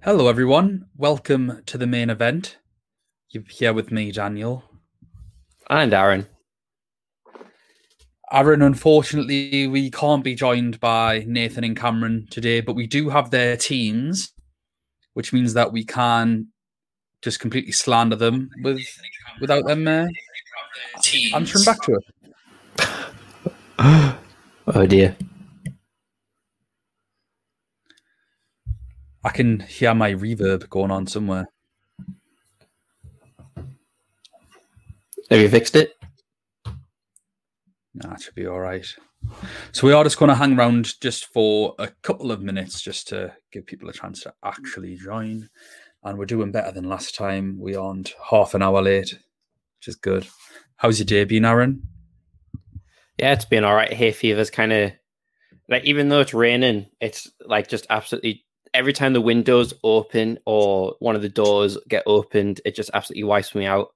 [0.00, 0.86] Hello, everyone.
[0.96, 2.58] Welcome to the main event.
[3.30, 4.62] You're here with me, Daniel.
[5.68, 6.28] And Aaron.
[8.32, 13.32] Aaron, unfortunately, we can't be joined by Nathan and Cameron today, but we do have
[13.32, 14.32] their teams,
[15.14, 16.46] which means that we can
[17.20, 18.80] just completely slander them with
[19.40, 20.06] without them uh,
[21.34, 22.04] answering back to it.
[24.68, 25.16] oh dear.
[29.28, 31.48] I can hear my reverb going on somewhere.
[35.28, 35.92] Have you fixed it?
[37.96, 38.86] That should be all right.
[39.72, 43.06] So we are just going to hang around just for a couple of minutes, just
[43.08, 45.50] to give people a chance to actually join.
[46.02, 47.58] And we're doing better than last time.
[47.60, 50.26] We aren't half an hour late, which is good.
[50.76, 51.82] How's your day been, Aaron?
[53.18, 53.92] Yeah, it's been all right.
[53.92, 54.92] Hay fever's kind of
[55.68, 58.46] like even though it's raining, it's like just absolutely
[58.78, 63.24] every time the windows open or one of the doors get opened, it just absolutely
[63.24, 63.88] wipes me out.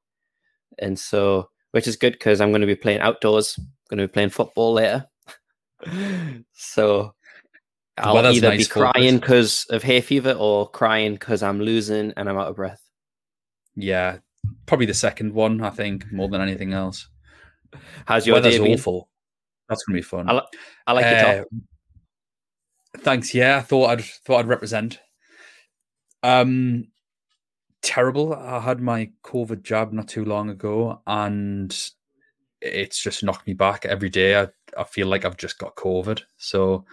[0.81, 3.55] And so, which is good because I'm going to be playing outdoors.
[3.59, 5.07] I'm going to be playing football later.
[6.53, 7.15] so
[7.97, 12.29] I'll either nice be crying because of hay fever or crying because I'm losing and
[12.29, 12.83] I'm out of breath.
[13.77, 14.19] Yeah,
[14.67, 15.63] probably the second one.
[15.63, 17.09] I think more than anything else.
[18.05, 19.09] How's your Weather's day awful.
[19.69, 20.29] That's gonna be fun.
[20.29, 21.47] I, li- I like uh, your top.
[22.99, 23.35] Thanks.
[23.35, 25.01] Yeah, I thought I'd thought I'd represent.
[26.23, 26.89] Um,
[27.83, 28.35] terrible.
[28.35, 31.77] I had my COVID jab not too long ago, and
[32.61, 34.41] it's just knocked me back every day.
[34.41, 36.23] I I feel like I've just got COVID.
[36.39, 36.85] So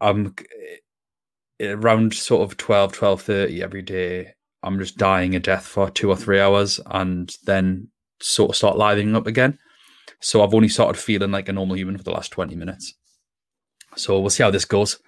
[0.00, 0.34] I'm
[1.60, 4.34] around sort of 12, 12 30 every day.
[4.62, 7.88] I'm just dying a death for two or three hours, and then
[8.20, 9.58] sort of start livening up again.
[10.20, 12.94] So I've only started feeling like a normal human for the last 20 minutes.
[13.96, 14.98] So we'll see how this goes.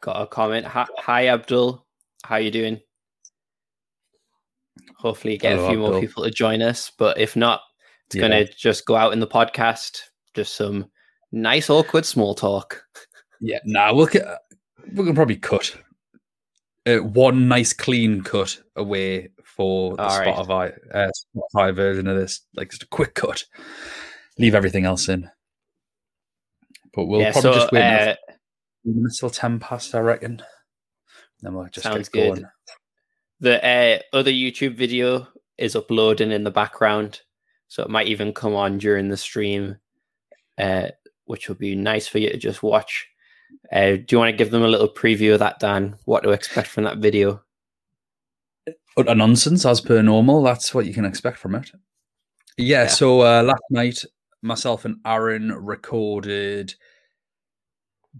[0.00, 0.66] Got a comment.
[0.66, 1.86] Hi, Abdul.
[2.24, 2.80] How you doing?
[4.96, 5.92] Hopefully, get Hello, a few Abdul.
[5.92, 6.90] more people to join us.
[6.98, 7.60] But if not,
[8.06, 8.28] it's yeah.
[8.28, 10.00] going to just go out in the podcast.
[10.34, 10.86] Just some
[11.30, 12.82] nice, awkward small talk.
[13.40, 14.26] Yeah, nah, we'll get,
[14.92, 15.76] we can probably cut
[16.86, 20.74] uh, one nice, clean cut away for the Spotify right.
[20.94, 23.44] uh, Spotify version of this, like just a quick cut
[24.38, 25.30] leave everything else in.
[26.94, 28.16] But we'll yeah, probably so, just wait uh,
[29.18, 30.42] till ten past, I reckon.
[31.40, 32.34] Then we'll just sounds get going.
[32.34, 32.46] good.
[33.40, 35.26] The uh, other YouTube video
[35.58, 37.22] is uploading in the background,
[37.68, 39.76] so it might even come on during the stream,
[40.58, 40.88] uh,
[41.24, 43.08] which will be nice for you to just watch.
[43.72, 45.96] Uh, do you want to give them a little preview of that, Dan?
[46.04, 47.42] What to expect from that video?
[48.96, 50.42] A nonsense, as per normal.
[50.42, 51.70] That's what you can expect from it.
[52.56, 52.82] Yeah.
[52.82, 52.86] yeah.
[52.86, 54.04] So uh, last night
[54.42, 56.74] myself and Aaron recorded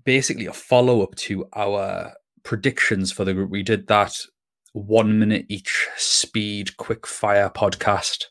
[0.05, 3.51] basically a follow up to our predictions for the group.
[3.51, 4.17] We did that
[4.73, 8.27] one minute each speed quick fire podcast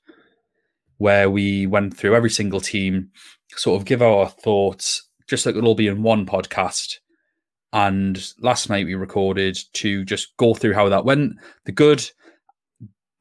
[0.98, 3.10] where we went through every single team,
[3.56, 6.98] sort of give our thoughts, just like it'll all be in one podcast.
[7.74, 11.34] And last night we recorded to just go through how that went
[11.66, 12.08] the good,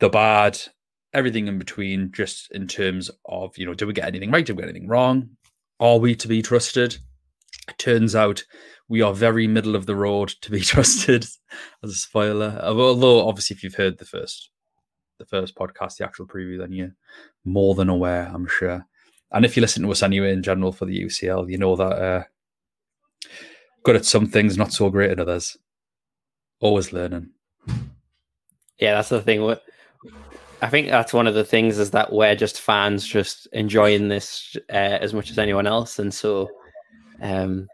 [0.01, 0.61] the bad,
[1.13, 4.45] everything in between, just in terms of, you know, did we get anything right?
[4.45, 5.31] Did we get anything wrong?
[5.79, 6.99] Are we to be trusted?
[7.69, 8.45] It turns out
[8.89, 11.25] we are very middle of the road to be trusted
[11.83, 12.61] as a spoiler.
[12.63, 14.51] Although obviously if you've heard the first
[15.19, 16.95] the first podcast, the actual preview, then you're
[17.45, 18.87] more than aware, I'm sure.
[19.33, 21.85] And if you listen to us anyway in general for the UCL, you know that
[21.85, 22.25] uh,
[23.85, 25.57] good at some things, not so great at others.
[26.61, 27.31] Always learning.
[28.79, 29.57] Yeah, that's the thing.
[30.63, 34.57] I think that's one of the things is that we're just fans, just enjoying this
[34.71, 36.51] uh, as much as anyone else, and so
[37.23, 37.69] um,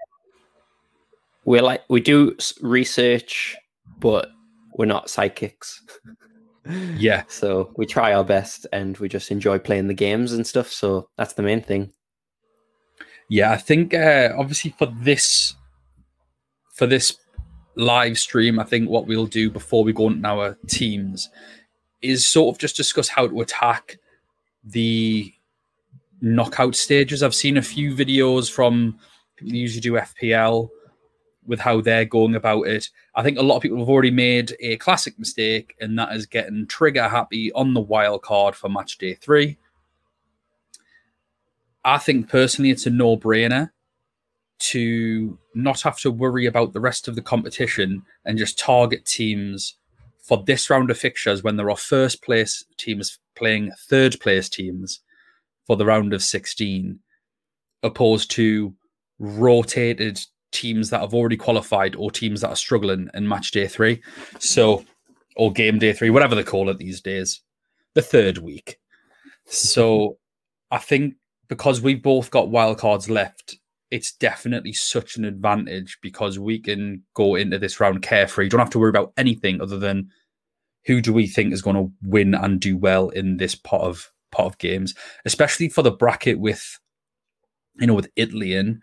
[1.45, 3.57] we're like we do research,
[3.99, 4.31] but
[4.75, 5.83] we're not psychics.
[6.97, 7.25] yeah.
[7.29, 10.69] So we try our best, and we just enjoy playing the games and stuff.
[10.71, 11.93] So that's the main thing.
[13.29, 15.55] Yeah, I think uh, obviously for this
[16.75, 17.17] for this
[17.75, 21.29] live stream, I think what we'll do before we go into our teams
[22.03, 23.99] is sort of just discuss how to attack
[24.65, 25.33] the
[26.21, 27.23] knockout stages.
[27.23, 28.99] I've seen a few videos from
[29.37, 30.69] people who usually do FPL
[31.47, 32.91] with how they're going about it.
[33.15, 36.27] I think a lot of people have already made a classic mistake, and that is
[36.27, 39.59] getting trigger happy on the wild card for match day three.
[41.85, 43.71] I think personally it's a no brainer
[44.59, 49.77] to not have to worry about the rest of the competition and just target teams
[50.27, 55.01] for this round of fixtures when there are first place teams playing third place teams
[55.67, 56.99] for the round of 16
[57.83, 58.75] opposed to
[59.19, 60.21] rotated
[60.53, 64.03] teams that have already qualified or teams that are struggling in match day three.
[64.39, 64.85] So,
[65.37, 67.43] or game day three, whatever they call it these days,
[67.95, 68.79] the third week.
[69.45, 70.19] So,
[70.71, 71.15] I think
[71.49, 73.57] because we've both got wild cards left,
[73.91, 78.49] it's definitely such an advantage because we can go into this round carefree.
[78.49, 80.11] Don't have to worry about anything other than
[80.87, 84.11] who do we think is going to win and do well in this pot of
[84.33, 84.95] pot of games,
[85.25, 86.79] especially for the bracket with
[87.79, 88.81] you know with Italy in.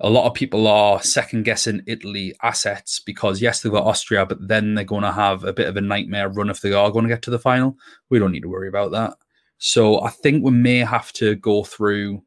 [0.00, 4.48] A lot of people are second guessing Italy assets because yes, they've got Austria, but
[4.48, 7.04] then they're going to have a bit of a nightmare run if they are going
[7.04, 7.76] to get to the final.
[8.08, 9.14] We don't need to worry about that.
[9.58, 12.24] So I think we may have to go through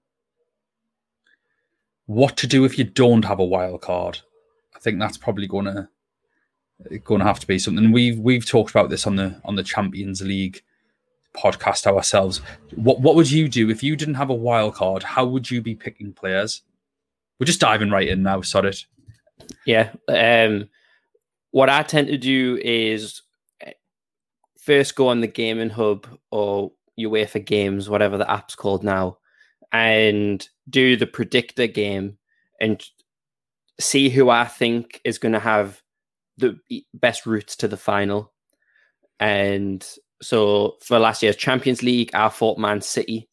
[2.06, 4.20] what to do if you don't have a wild card.
[4.76, 5.90] I think that's probably going to
[7.04, 9.64] going to have to be something we've we've talked about this on the on the
[9.64, 10.62] Champions League
[11.36, 12.42] podcast ourselves.
[12.76, 15.04] What what would you do if you didn't have a wild card?
[15.04, 16.62] How would you be picking players?
[17.40, 18.42] We're just diving right in now.
[18.42, 18.74] Sorry.
[19.66, 19.92] Yeah.
[20.08, 20.70] Um,
[21.52, 23.22] what I tend to do is
[23.62, 23.74] eh,
[24.58, 29.18] first go on the gaming hub or UEFA games, whatever the app's called now,
[29.72, 32.18] and do the predictor game
[32.60, 32.84] and
[33.80, 35.82] see who I think is going to have
[36.38, 36.58] the
[36.94, 38.34] best routes to the final.
[39.20, 39.86] And
[40.22, 43.30] so for last year's Champions League, I thought Man City.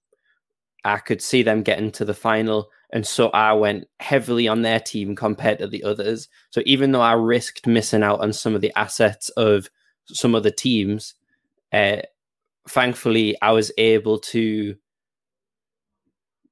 [0.85, 2.69] I could see them getting to the final.
[2.93, 6.29] And so I went heavily on their team compared to the others.
[6.51, 9.71] So even though I risked missing out on some of the assets of
[10.09, 11.15] some of the teams,
[11.73, 12.03] uh,
[12.69, 14.77] thankfully I was able to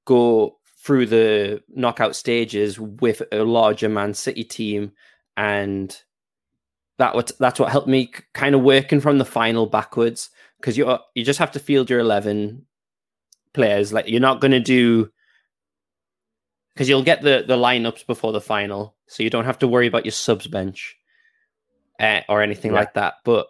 [0.05, 4.93] go through the knockout stages with a larger Man City team,
[5.37, 5.97] and
[6.99, 10.31] that what that's what helped me kind of working from the final backwards
[10.61, 12.67] because you you just have to field your eleven
[13.55, 13.93] players.
[13.93, 15.11] Like you're not going to do
[16.75, 19.87] because you'll get the the lineups before the final, so you don't have to worry
[19.87, 20.97] about your subs bench
[21.99, 22.79] uh, or anything yeah.
[22.79, 23.14] like that.
[23.25, 23.49] But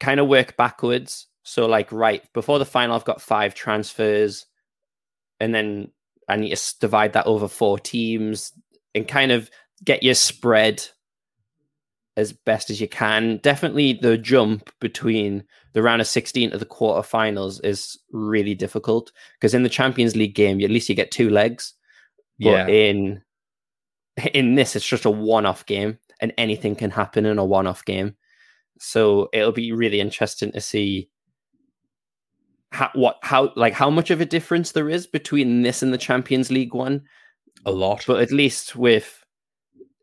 [0.00, 1.26] kind of work backwards.
[1.42, 4.46] So like right before the final, I've got five transfers
[5.40, 5.90] and then
[6.28, 8.52] I need to divide that over four teams
[8.94, 9.50] and kind of
[9.84, 10.86] get your spread
[12.16, 13.38] as best as you can.
[13.38, 19.54] Definitely the jump between the round of 16 to the quarterfinals is really difficult because
[19.54, 21.74] in the Champions League game, at least you get two legs.
[22.38, 22.66] But yeah.
[22.68, 23.22] in
[24.34, 28.16] in this, it's just a one-off game, and anything can happen in a one-off game.
[28.78, 31.10] So it'll be really interesting to see
[32.74, 35.98] how what how like how much of a difference there is between this and the
[35.98, 37.02] Champions League one.
[37.66, 39.24] A lot, but at least with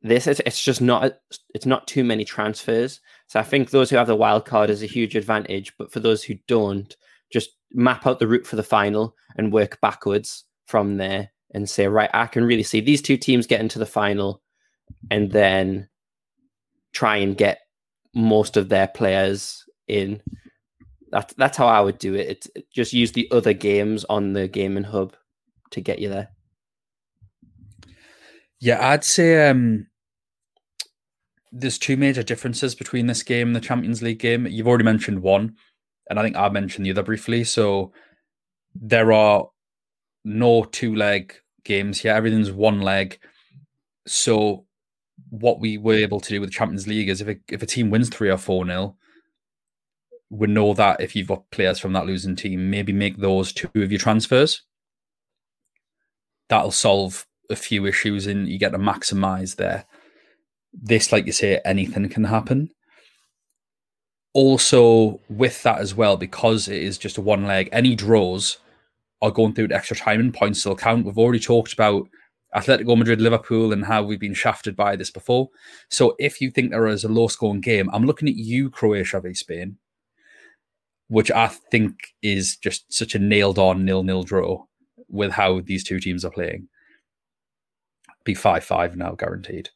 [0.01, 1.19] this, it's, it's just not
[1.53, 2.99] it's not too many transfers.
[3.27, 5.73] So I think those who have the wild card is a huge advantage.
[5.77, 6.95] But for those who don't,
[7.31, 11.87] just map out the route for the final and work backwards from there and say,
[11.87, 14.41] right, I can really see these two teams get into the final,
[15.11, 15.89] and then
[16.93, 17.59] try and get
[18.15, 20.21] most of their players in
[21.11, 22.29] that's that's how I would do it.
[22.29, 25.15] It's just use the other games on the gaming hub
[25.71, 26.29] to get you there.
[28.59, 29.87] Yeah, I'd say um,
[31.51, 34.47] there's two major differences between this game and the Champions League game.
[34.47, 35.55] You've already mentioned one,
[36.09, 37.43] and I think I mentioned the other briefly.
[37.43, 37.91] So
[38.73, 39.47] there are
[40.23, 41.33] no two leg
[41.63, 42.13] games here.
[42.13, 43.19] Everything's one leg.
[44.07, 44.65] So
[45.29, 47.65] what we were able to do with the Champions League is if a, if a
[47.65, 48.97] team wins three or four nil,
[50.31, 53.69] we know that if you've got players from that losing team, maybe make those two
[53.75, 54.63] of your transfers.
[56.47, 59.85] That'll solve a few issues and you get to maximize there.
[60.73, 62.71] This, like you say, anything can happen.
[64.33, 68.57] Also, with that as well, because it is just a one leg, any draws
[69.21, 71.05] are going through extra time and points still count.
[71.05, 72.07] We've already talked about
[72.55, 75.49] Atletico Madrid, Liverpool, and how we've been shafted by this before.
[75.89, 79.19] So if you think there is a low scoring game, I'm looking at you, Croatia
[79.19, 79.77] v Spain
[81.11, 84.63] which I think is just such a nailed on nil nil draw
[85.09, 86.69] with how these two teams are playing.
[88.23, 89.69] Be 5 5 now, guaranteed.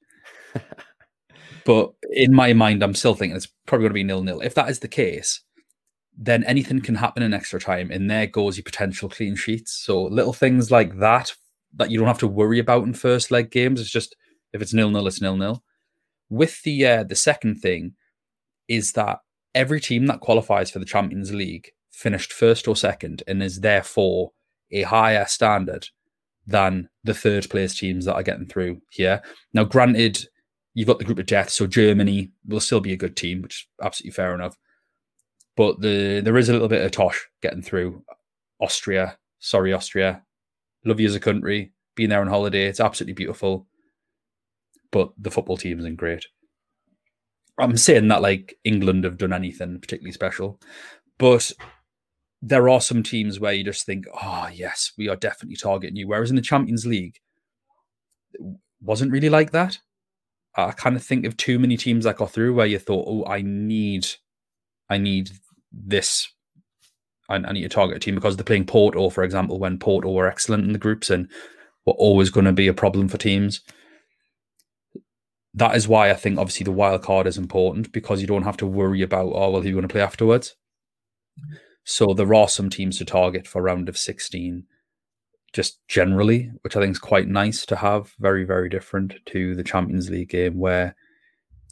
[1.65, 4.39] but in my mind, I'm still thinking it's probably going to be nil nil.
[4.39, 5.41] If that is the case,
[6.17, 9.73] then anything can happen in extra time, and there goes your potential clean sheets.
[9.73, 11.33] So little things like that
[11.75, 13.81] that you don't have to worry about in first leg games.
[13.81, 14.15] It's just
[14.53, 15.65] if it's nil nil, it's nil nil.
[16.29, 17.95] With the uh, the second thing
[18.69, 19.19] is that
[19.55, 24.33] every team that qualifies for the Champions League finished first or second and is therefore
[24.71, 25.87] a higher standard
[26.45, 29.21] than the third place teams that are getting through here.
[29.53, 30.27] Now, granted,
[30.75, 33.53] you've got the group of death, so Germany will still be a good team, which
[33.55, 34.57] is absolutely fair enough.
[35.57, 38.03] But the there is a little bit of tosh getting through.
[38.61, 40.23] Austria, sorry, Austria,
[40.85, 41.71] love you as a country.
[41.95, 43.67] Being there on holiday, it's absolutely beautiful.
[44.91, 46.25] but the football team isn't great.
[47.57, 50.59] I'm saying that like England have done anything particularly special,
[51.17, 51.51] but
[52.41, 56.07] there are some teams where you just think, oh yes, we are definitely targeting you.
[56.07, 57.19] Whereas in the Champions League,
[58.33, 58.41] it
[58.81, 59.79] wasn't really like that.
[60.55, 63.25] I kind of think of too many teams that got through where you thought, oh,
[63.25, 64.07] I need,
[64.89, 65.31] I need
[65.71, 66.29] this.
[67.27, 70.11] I, I need to target a team because they're playing Porto, for example, when Porto
[70.11, 71.29] were excellent in the groups and
[71.85, 73.61] were always going to be a problem for teams.
[75.55, 78.57] That is why I think obviously the wild card is important because you don't have
[78.57, 80.55] to worry about, oh, well, who you going to play afterwards?
[81.85, 84.65] So there are some teams to target for round of 16
[85.53, 88.13] just generally, which I think is quite nice to have.
[88.19, 90.95] Very, very different to the Champions League game where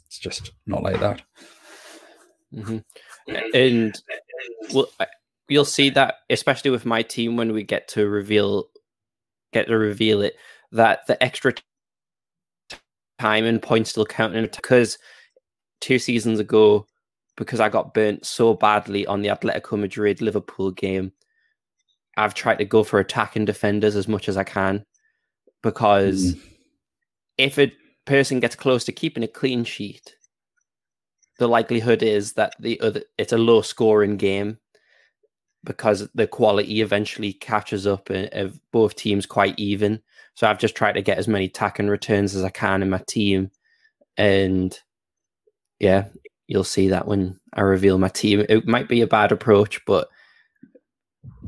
[0.06, 1.22] it's just not like that.
[2.54, 2.78] Mm-hmm.
[3.52, 4.00] And
[4.72, 4.86] well,
[5.48, 8.68] you'll see that, especially with my team, when we get to reveal,
[9.52, 10.36] get to reveal it,
[10.72, 11.52] that the extra
[13.18, 14.98] time and points still counting because
[15.80, 16.86] two seasons ago,
[17.36, 21.12] because I got burnt so badly on the Atletico Madrid Liverpool game,
[22.16, 24.84] I've tried to go for attacking defenders as much as I can
[25.62, 26.40] because mm.
[27.38, 27.72] if a
[28.04, 30.14] person gets close to keeping a clean sheet,
[31.38, 34.58] the likelihood is that the other it's a low scoring game
[35.64, 40.00] because the quality eventually catches up eh, of both teams quite even.
[40.34, 42.90] So I've just tried to get as many tack and returns as I can in
[42.90, 43.50] my team,
[44.16, 44.78] and
[45.78, 46.06] yeah,
[46.46, 48.44] you'll see that when I reveal my team.
[48.48, 50.08] It might be a bad approach, but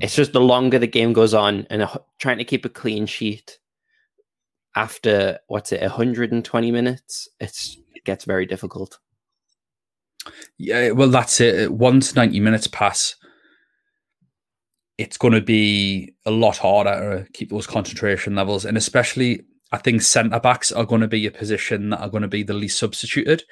[0.00, 3.58] it's just the longer the game goes on and trying to keep a clean sheet
[4.74, 8.98] after what's it 120 minutes it's it gets very difficult
[10.58, 13.16] yeah well that's it once 90 minutes pass
[14.98, 19.76] it's going to be a lot harder to keep those concentration levels and especially i
[19.76, 22.54] think centre backs are going to be a position that are going to be the
[22.54, 23.42] least substituted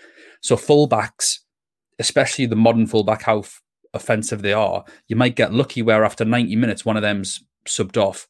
[0.41, 1.41] so full backs
[1.99, 3.43] especially the modern fullback how
[3.95, 7.97] offensive they are, you might get lucky where after 90 minutes, one of them's subbed
[7.97, 8.29] off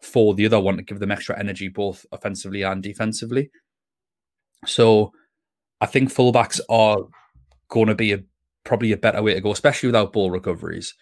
[0.00, 3.50] for the other one to give them extra energy, both offensively and defensively.
[4.66, 5.12] So
[5.80, 6.98] I think fullbacks are
[7.68, 8.22] going to be a,
[8.64, 10.94] probably a better way to go, especially without ball recoveries.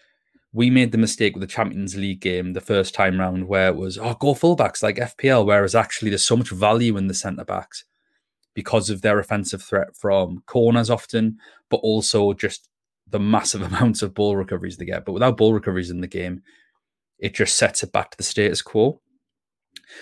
[0.53, 3.75] We made the mistake with the Champions League game the first time round where it
[3.75, 7.43] was, oh, go fullbacks like FPL, whereas actually there's so much value in the centre
[7.43, 7.85] backs
[8.53, 11.37] because of their offensive threat from corners often,
[11.69, 12.69] but also just
[13.09, 15.05] the massive amounts of ball recoveries they get.
[15.05, 16.43] But without ball recoveries in the game,
[17.17, 19.01] it just sets it back to the status quo.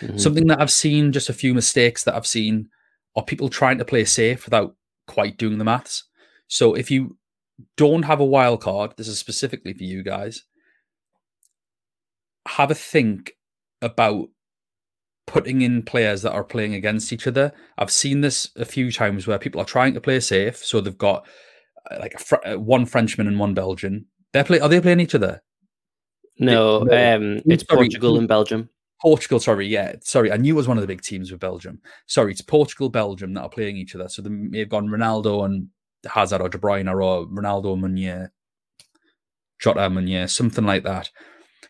[0.02, 0.18] Mm-hmm.
[0.18, 2.70] Something that I've seen, just a few mistakes that I've seen,
[3.16, 4.76] are people trying to play safe without
[5.08, 6.06] quite doing the maths.
[6.48, 7.18] So if you
[7.78, 10.44] don't have a wild card, this is specifically for you guys,
[12.48, 13.34] have a think
[13.82, 14.30] about
[15.28, 17.54] putting in players that are playing against each other.
[17.78, 20.98] I've seen this a few times where people are trying to play safe, so they've
[20.98, 21.26] got
[21.90, 24.08] uh, like fr- uh, one Frenchman and one Belgian.
[24.34, 24.60] They're play.
[24.60, 25.42] Are they playing each other?
[26.40, 28.70] No, um, it's sorry, Portugal and Belgium.
[29.02, 30.32] Portugal, sorry, yeah, sorry.
[30.32, 31.82] I knew it was one of the big teams with Belgium.
[32.08, 34.08] Sorry, it's Portugal, Belgium that are playing each other.
[34.08, 35.68] So they may have gone Ronaldo and
[36.10, 38.32] Hazard or De Bruyne or Ronaldo Meunier,
[39.60, 41.10] Jota Meunier, something like that.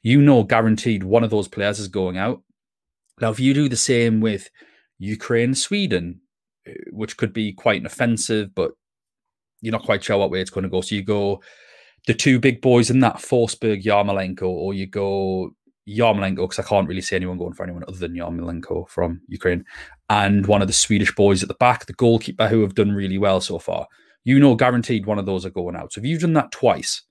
[0.04, 2.42] You know, guaranteed one of those players is going out.
[3.20, 4.50] Now, if you do the same with
[4.98, 6.22] Ukraine, Sweden,
[6.68, 8.72] uh, which could be quite an offensive, but
[9.62, 10.82] you're not quite sure what way it's going to go.
[10.82, 11.42] So you go
[12.08, 15.52] the two big boys in that Forsberg Yarmolenko, or you go
[15.88, 19.66] Yarmolenko, because I can't really see anyone going for anyone other than Yarmolenko from Ukraine,
[20.10, 23.18] and one of the Swedish boys at the back, the goalkeeper, who have done really
[23.18, 23.88] well so far.
[24.24, 25.94] You know, guaranteed one of those are going out.
[25.94, 27.04] So if you've done that twice,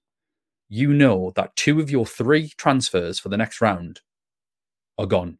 [0.68, 4.00] you know that two of your three transfers for the next round
[4.96, 5.38] are gone,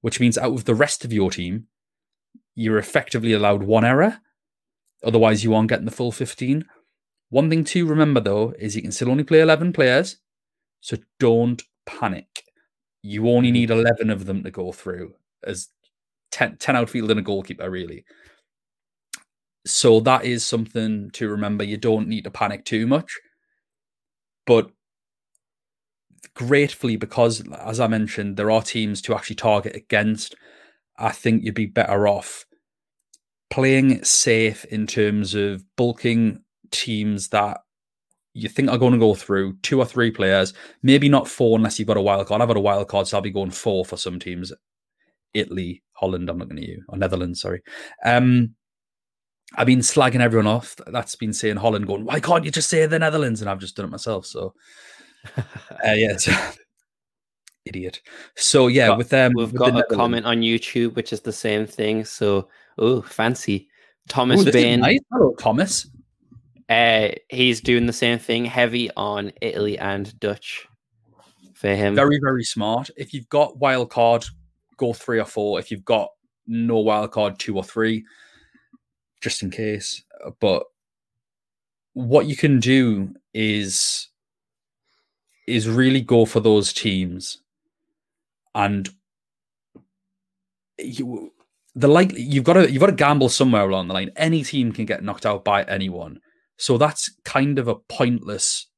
[0.00, 1.68] which means out of the rest of your team,
[2.54, 4.20] you're effectively allowed one error
[5.04, 6.64] Otherwise, you aren't getting the full 15.
[7.30, 10.18] One thing to remember though is you can still only play 11 players.
[10.80, 12.44] So don't panic.
[13.02, 13.54] You only mm-hmm.
[13.54, 15.68] need 11 of them to go through as
[16.32, 18.04] 10, 10 outfield and a goalkeeper, really.
[19.66, 21.64] So that is something to remember.
[21.64, 23.18] You don't need to panic too much.
[24.46, 24.70] But
[26.34, 30.36] gratefully, because as I mentioned, there are teams to actually target against,
[30.98, 32.46] I think you'd be better off
[33.50, 37.58] playing safe in terms of bulking teams that
[38.34, 41.78] you think are going to go through two or three players, maybe not four unless
[41.78, 42.42] you've got a wild card.
[42.42, 44.52] I've got a wild card, so I'll be going four for some teams.
[45.32, 47.62] Italy, Holland, I'm looking at you, or Netherlands, sorry.
[48.04, 48.54] Um,
[49.54, 50.76] I've been slagging everyone off.
[50.86, 53.40] That's been saying Holland, going, why can't you just say the Netherlands?
[53.40, 54.26] And I've just done it myself.
[54.26, 54.54] So,
[55.38, 56.16] uh, yeah,
[57.64, 58.00] idiot.
[58.34, 61.32] So yeah, with them, we've with got the a comment on YouTube, which is the
[61.32, 62.04] same thing.
[62.04, 62.48] So
[62.78, 63.68] Oh, fancy.
[64.08, 64.80] Thomas Ooh, Bain.
[64.80, 65.00] Nice.
[65.12, 65.88] Hello, Thomas.
[66.68, 70.66] Uh, he's doing the same thing, heavy on Italy and Dutch
[71.54, 71.94] for him.
[71.94, 72.90] Very, very smart.
[72.96, 74.24] If you've got wild card,
[74.76, 75.58] go three or four.
[75.58, 76.10] If you've got
[76.46, 78.04] no wild card, two or three,
[79.26, 80.04] just in case.
[80.40, 80.62] But
[81.94, 84.08] what you can do is
[85.48, 87.38] is really go for those teams
[88.54, 88.88] and
[90.78, 91.32] you
[91.74, 94.12] the like you've got to you've got to gamble somewhere along the line.
[94.14, 96.20] Any team can get knocked out by anyone.
[96.56, 98.68] So that's kind of a pointless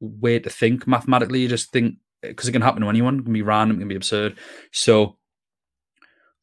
[0.00, 1.40] way to think mathematically.
[1.40, 3.20] You just think because it can happen to anyone.
[3.20, 4.36] It can be random it can be absurd.
[4.72, 5.18] So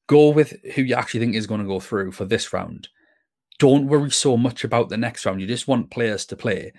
[0.07, 2.87] go with who you actually think is going to go through for this round
[3.59, 5.41] don't worry so much about the next round.
[5.41, 6.73] You just want players to play.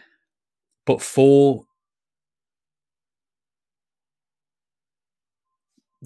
[0.84, 1.64] But for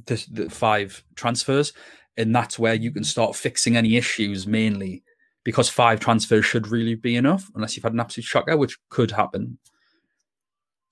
[0.06, 1.72] the, the five transfers,
[2.16, 5.02] and that's where you can start fixing any issues mainly
[5.44, 9.10] because five transfers should really be enough, unless you've had an absolute shocker, which could
[9.10, 9.58] happen.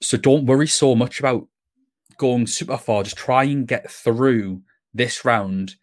[0.00, 1.46] So don't worry so much about
[2.16, 3.02] going super far.
[3.02, 4.62] Just try and get through
[4.94, 5.76] this round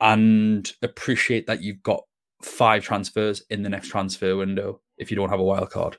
[0.00, 2.02] and appreciate that you've got
[2.42, 5.96] five transfers in the next transfer window if you don't have a wild card.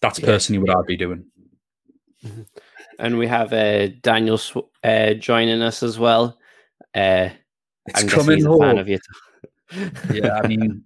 [0.00, 0.26] That's yeah.
[0.26, 1.26] personally what I'd be doing.
[2.24, 2.42] Mm-hmm.
[2.98, 4.40] And we have uh, Daniel
[4.82, 6.38] uh, joining us as well.
[6.94, 7.30] Uh,
[7.86, 8.60] it's I'm coming home.
[8.60, 8.98] fan of you.
[10.12, 10.84] yeah, I mean,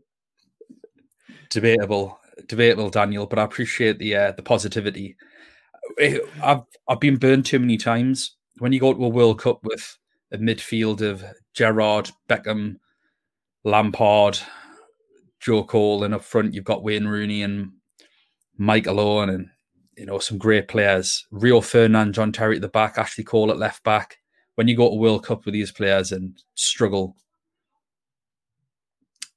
[1.51, 3.27] debatable, debatable, Daniel.
[3.27, 5.17] But I appreciate the uh, the positivity.
[5.99, 8.37] Eh, I've I've been burned too many times.
[8.59, 9.99] When you go to a World Cup with
[10.33, 12.77] a midfield of Gerrard, Beckham,
[13.65, 14.39] Lampard,
[15.41, 17.73] Joe Cole, and up front you've got Wayne Rooney and
[18.57, 19.49] Mike Owen, and
[19.97, 21.27] you know some great players.
[21.31, 24.19] Rio Ferdinand, John Terry at the back, Ashley Cole at left back.
[24.57, 27.17] When you go to World Cup with these players and struggle,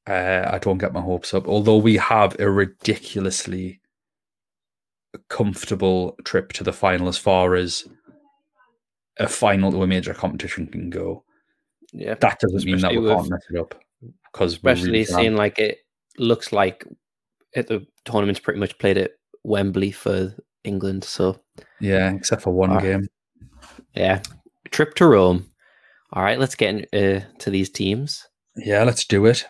[0.08, 1.48] uh, I don't get my hopes up.
[1.48, 3.82] Although we have a ridiculously
[5.30, 7.88] comfortable trip to the final as far as
[9.18, 11.24] a final to a major competition can go.
[11.94, 13.85] Yeah, that doesn't mean that we can't mess it up
[14.36, 15.78] because especially really seeing like it
[16.18, 16.86] looks like
[17.54, 19.12] it, the tournament's pretty much played at
[19.44, 21.06] Wembley for England.
[21.06, 21.40] So
[21.80, 23.08] yeah, except for one uh, game.
[23.96, 24.22] Yeah,
[24.72, 25.50] trip to Rome.
[26.12, 28.28] All right, let's get into uh, to these teams.
[28.58, 29.46] Yeah, let's do it.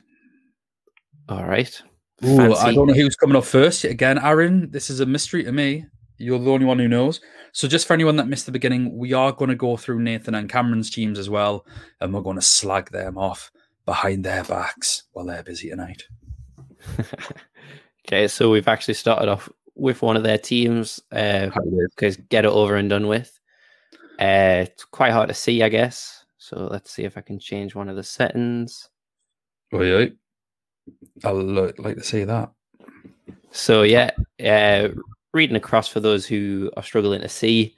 [1.30, 1.82] All right.
[2.24, 3.84] Ooh, I don't know who's coming up first.
[3.84, 5.86] Again, Aaron, this is a mystery to me.
[6.18, 7.20] You're the only one who knows.
[7.52, 10.36] So, just for anyone that missed the beginning, we are going to go through Nathan
[10.36, 11.66] and Cameron's teams as well,
[12.00, 13.52] and we're going to slag them off
[13.86, 16.04] behind their backs while they're busy tonight.
[18.08, 22.52] okay, so we've actually started off with one of their teams because uh, get it
[22.52, 23.40] over and done with.
[24.20, 26.26] Uh, it's quite hard to see, I guess.
[26.38, 28.90] So let's see if I can change one of the settings.
[29.74, 30.06] Oh yeah,
[31.24, 32.52] I'll like to see that.
[33.52, 34.12] So yeah,
[34.44, 34.90] uh,
[35.34, 37.76] reading across for those who are struggling to see,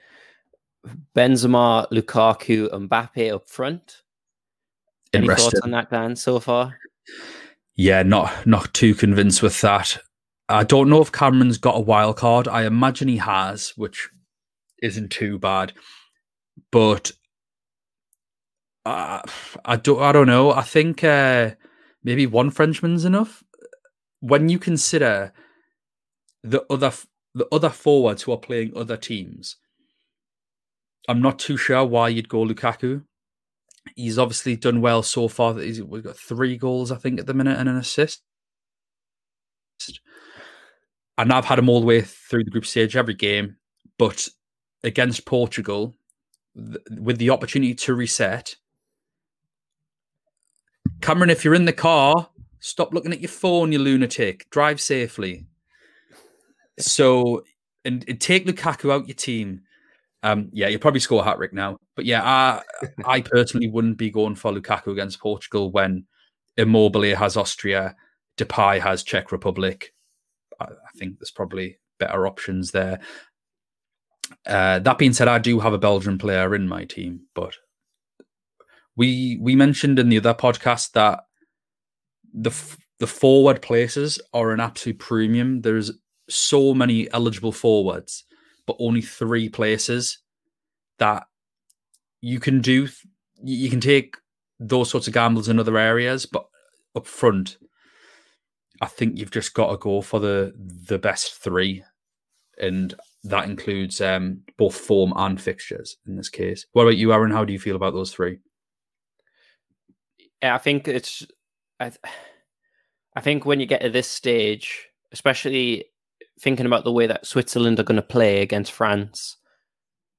[1.15, 4.04] Benzema, Lukaku, Mbappe up front.
[5.13, 6.78] Any thoughts on that, Dan, so far?
[7.76, 9.98] Yeah, not not too convinced with that.
[10.50, 12.48] I don't know if Cameron's got a wild card.
[12.48, 14.10] I imagine he has, which
[14.82, 15.74] isn't too bad.
[16.72, 17.12] But
[18.86, 19.22] uh,
[19.65, 20.02] I don't.
[20.02, 20.52] I don't know.
[20.52, 21.52] I think uh,
[22.04, 23.43] maybe one Frenchman's enough.
[24.20, 25.34] When you consider
[26.43, 26.91] the other
[27.36, 29.58] the other forwards who are playing other teams,
[31.08, 33.04] I'm not too sure why you'd go Lukaku
[33.95, 35.54] he's obviously done well so far.
[35.56, 38.21] He's we've got three goals, I think, at the minute and an assist.
[41.17, 43.58] And I've had him all the way through the group stage every game,
[43.97, 44.28] but
[44.84, 45.95] against Portugal,
[46.56, 48.56] th- with the opportunity to reset,
[51.02, 54.50] Cameron, if you're in the car, stop looking at your phone, you lunatic.
[54.50, 55.45] Drive safely.
[56.80, 57.43] So,
[57.86, 59.62] and, and take Lukaku out your team.
[60.24, 61.78] Um, yeah, you'll probably score a hat trick now.
[61.96, 62.62] But yeah, I,
[63.06, 66.06] I personally wouldn't be going for Lukaku against Portugal when
[66.58, 67.96] Immobile has Austria,
[68.38, 69.94] Depay has Czech Republic.
[70.60, 73.00] I, I think there's probably better options there.
[74.46, 77.56] Uh, that being said, I do have a Belgian player in my team, but
[78.98, 81.22] we we mentioned in the other podcast that
[82.34, 82.52] the
[83.00, 85.62] the forward places are an absolute premium.
[85.62, 85.92] There's
[86.30, 88.26] so many eligible forwards
[88.68, 90.20] but only three places
[91.00, 91.26] that
[92.22, 92.88] you can do.
[93.44, 94.16] You can take
[94.60, 96.46] those sorts of gambles in other areas, but
[96.96, 97.58] up front,
[98.82, 101.84] I think you've just got to go for the the best three,
[102.60, 106.66] and that includes um, both form and fixtures in this case.
[106.74, 107.32] What about you, Aaron?
[107.32, 108.40] How do you feel about those three?
[110.44, 111.26] I think it's
[111.80, 112.00] I, th-
[113.16, 115.86] I think when you get to this stage, especially
[116.39, 119.38] thinking about the way that Switzerland are going to play against France,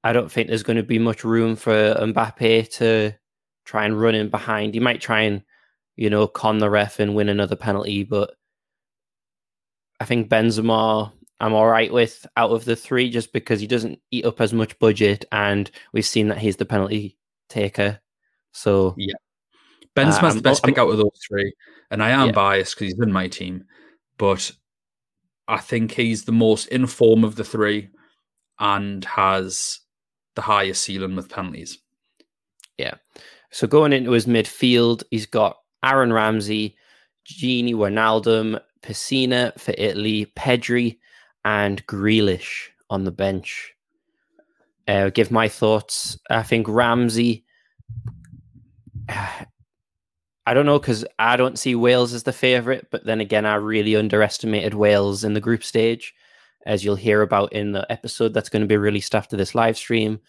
[0.03, 3.13] I don't think there's going to be much room for Mbappe to
[3.65, 4.73] try and run in behind.
[4.73, 5.43] He might try and,
[5.95, 8.33] you know, con the ref and win another penalty, but
[9.99, 13.99] I think Benzema I'm all right with out of the three just because he doesn't
[14.11, 17.99] eat up as much budget and we've seen that he's the penalty taker.
[18.51, 19.13] So yeah,
[19.95, 21.53] Benzema's uh, the best I'm, pick out of those three,
[21.91, 22.33] and I am yeah.
[22.33, 23.65] biased because he's in my team,
[24.17, 24.51] but
[25.49, 27.89] I think he's the most in form of the three
[28.59, 29.79] and has
[30.35, 31.79] the highest ceiling with penalties.
[32.77, 32.93] Yeah.
[33.49, 36.77] So going into his midfield, he's got Aaron Ramsey,
[37.27, 40.99] Gini Wijnaldum, Pessina for Italy, Pedri,
[41.43, 43.73] and Grealish on the bench.
[44.87, 46.19] Uh, give my thoughts.
[46.29, 47.43] I think Ramsey.
[50.49, 53.53] I don't know because I don't see Wales as the favourite, but then again, I
[53.53, 56.15] really underestimated Wales in the group stage,
[56.65, 59.77] as you'll hear about in the episode that's going to be released after this live
[59.77, 60.19] stream.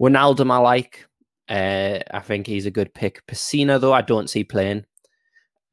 [0.00, 1.08] Wijnaldum, I like.
[1.48, 3.26] Uh, I think he's a good pick.
[3.26, 4.84] Pessina, though, I don't see playing.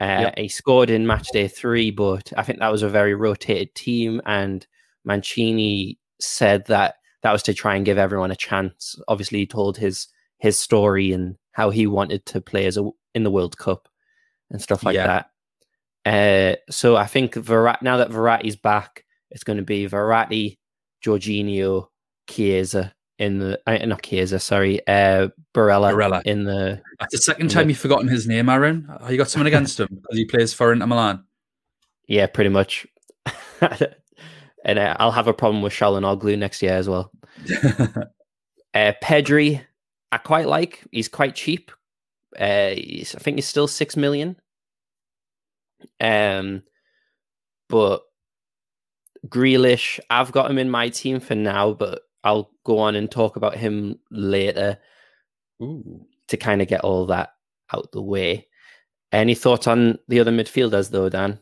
[0.02, 0.40] Uh, yep.
[0.40, 4.24] He scored in match day three, but I think that was a very rotated team,
[4.26, 4.66] and
[5.06, 9.00] Mancini said that that was to try and give everyone a chance.
[9.08, 10.08] Obviously, he told his
[10.40, 13.88] his story and how he wanted to play as a in the World Cup
[14.50, 15.08] and stuff like yeah.
[15.08, 15.30] that.
[16.06, 20.58] Uh, so I think Verratti, now that Verratti's back, it's going to be Verratti,
[21.04, 21.88] Jorginho,
[22.28, 26.82] Chiesa in the uh, not Chiesa, sorry, uh, Barella, Barella in the.
[27.00, 28.90] That's the second time the, you've forgotten his name, Aaron.
[29.02, 31.24] Have you got someone against him because he plays for Inter Milan?
[32.08, 32.86] Yeah, pretty much.
[33.62, 37.12] and uh, I'll have a problem with Calhanoglu next year as well.
[38.74, 39.62] uh, Pedri,
[40.12, 40.84] I quite like.
[40.92, 41.72] He's quite cheap.
[42.40, 44.36] Uh, I think he's still six million.
[46.00, 46.64] Um,
[47.70, 48.04] but
[49.28, 53.36] Grealish, I've got him in my team for now, but I'll go on and talk
[53.36, 54.78] about him later
[55.62, 56.06] Ooh.
[56.30, 57.30] to kind of get all that
[57.74, 58.48] out the way.
[59.12, 61.40] Any thoughts on the other midfielders, though, Dan?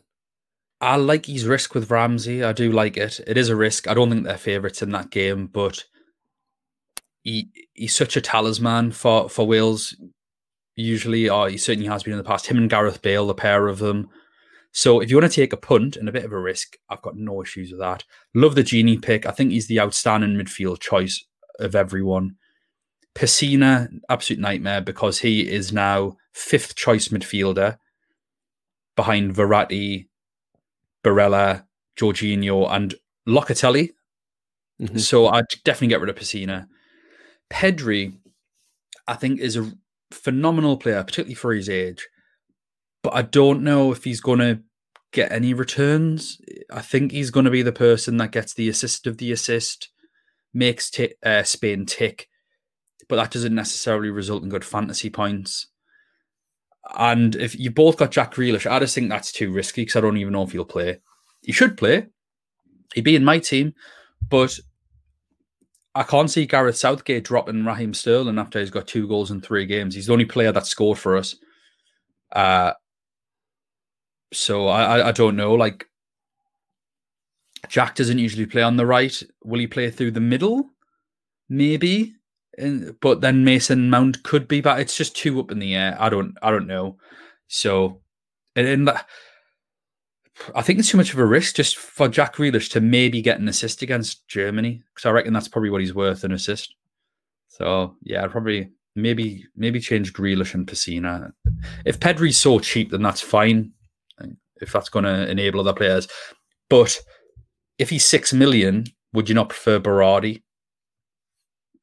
[0.80, 2.42] I like his risk with Ramsey.
[2.42, 3.20] I do like it.
[3.26, 3.88] It is a risk.
[3.88, 5.84] I don't think they're favourites in that game, but
[7.22, 9.96] he he's such a talisman for, for Wales.
[10.74, 12.46] Usually, or he certainly has been in the past.
[12.46, 14.08] Him and Gareth Bale, the pair of them.
[14.72, 17.02] So if you want to take a punt and a bit of a risk, I've
[17.02, 18.04] got no issues with that.
[18.34, 19.26] Love the Gini pick.
[19.26, 21.24] I think he's the outstanding midfield choice
[21.58, 22.36] of everyone.
[23.14, 27.76] Pessina, absolute nightmare because he is now fifth choice midfielder
[28.96, 30.08] behind Verratti,
[31.04, 31.64] Barella,
[31.98, 32.94] Jorginho, and
[33.28, 33.90] Locatelli.
[34.80, 34.96] Mm-hmm.
[34.96, 36.66] So I'd definitely get rid of Pessina.
[37.50, 38.14] Pedri,
[39.06, 39.70] I think, is a
[40.12, 42.08] phenomenal player, particularly for his age.
[43.02, 44.60] But I don't know if he's going to
[45.12, 46.40] get any returns.
[46.70, 49.88] I think he's going to be the person that gets the assist of the assist,
[50.54, 52.28] makes t- uh, Spain tick,
[53.08, 55.68] but that doesn't necessarily result in good fantasy points.
[56.96, 60.00] And if you both got Jack Grealish, I just think that's too risky because I
[60.00, 61.00] don't even know if he'll play.
[61.42, 62.06] He should play.
[62.94, 63.74] He'd be in my team,
[64.28, 64.58] but
[65.94, 69.66] I can't see Gareth Southgate dropping Raheem Sterling after he's got two goals in three
[69.66, 69.94] games.
[69.94, 71.36] He's the only player that scored for us.
[72.32, 72.72] Uh,
[74.32, 75.52] so I, I don't know.
[75.54, 75.86] Like
[77.68, 79.22] Jack doesn't usually play on the right.
[79.44, 80.70] Will he play through the middle?
[81.48, 82.14] Maybe
[83.00, 84.78] but then Mason Mount could be back.
[84.78, 85.96] It's just too up in the air.
[85.98, 86.96] I don't I don't know.
[87.48, 88.02] So
[88.56, 88.90] and, and
[90.54, 93.38] I think it's too much of a risk just for Jack Grealish to maybe get
[93.38, 96.74] an assist against Germany because I reckon that's probably what he's worth an assist.
[97.48, 101.32] So yeah, I'd probably maybe maybe change Grealish and Pessina.
[101.84, 103.72] If Pedri's so cheap, then that's fine.
[104.60, 106.08] If that's going to enable other players,
[106.70, 106.98] but
[107.78, 110.42] if he's six million, would you not prefer Berardi?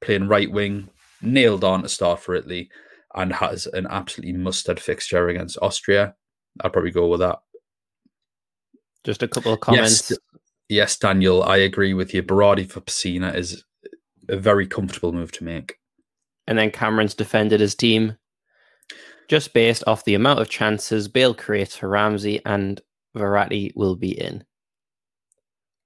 [0.01, 0.89] playing right wing,
[1.21, 2.69] nailed on to start for Italy,
[3.15, 6.15] and has an absolutely mustard fixture against Austria.
[6.61, 7.39] I'd probably go with that.
[9.03, 10.09] Just a couple of comments.
[10.09, 10.19] Yes,
[10.67, 12.23] yes Daniel, I agree with you.
[12.23, 13.63] Berardi for Pessina is
[14.27, 15.75] a very comfortable move to make.
[16.47, 18.17] And then Cameron's defended his team
[19.27, 22.81] just based off the amount of chances Bale creates for Ramsey and
[23.15, 24.43] Verratti will be in.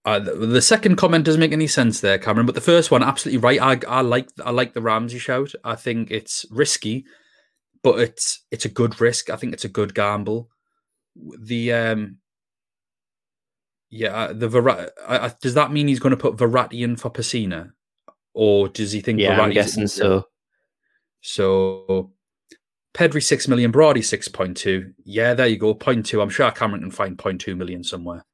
[0.06, 2.46] Uh, the, the, second comment doesn't make any sense there, Cameron.
[2.46, 3.62] But the first one, absolutely right.
[3.62, 5.54] I, I like I like the Ramsey shout.
[5.64, 7.06] I think it's risky,
[7.84, 9.30] but it's it's a good risk.
[9.30, 10.50] I think it's a good gamble.
[11.40, 12.18] The um,
[13.94, 14.90] yeah, uh, the Verratti.
[15.06, 17.74] Uh, does that mean he's going to put Verratti in for Pessina,
[18.34, 19.20] or does he think?
[19.20, 20.28] Yeah, Verratti's I'm guessing so.
[21.22, 22.12] So
[22.96, 24.94] Pedri six million, Berardi six point two.
[25.06, 26.22] Yeah, there you go, point two.
[26.22, 28.26] I'm sure Cameron can find point two million somewhere.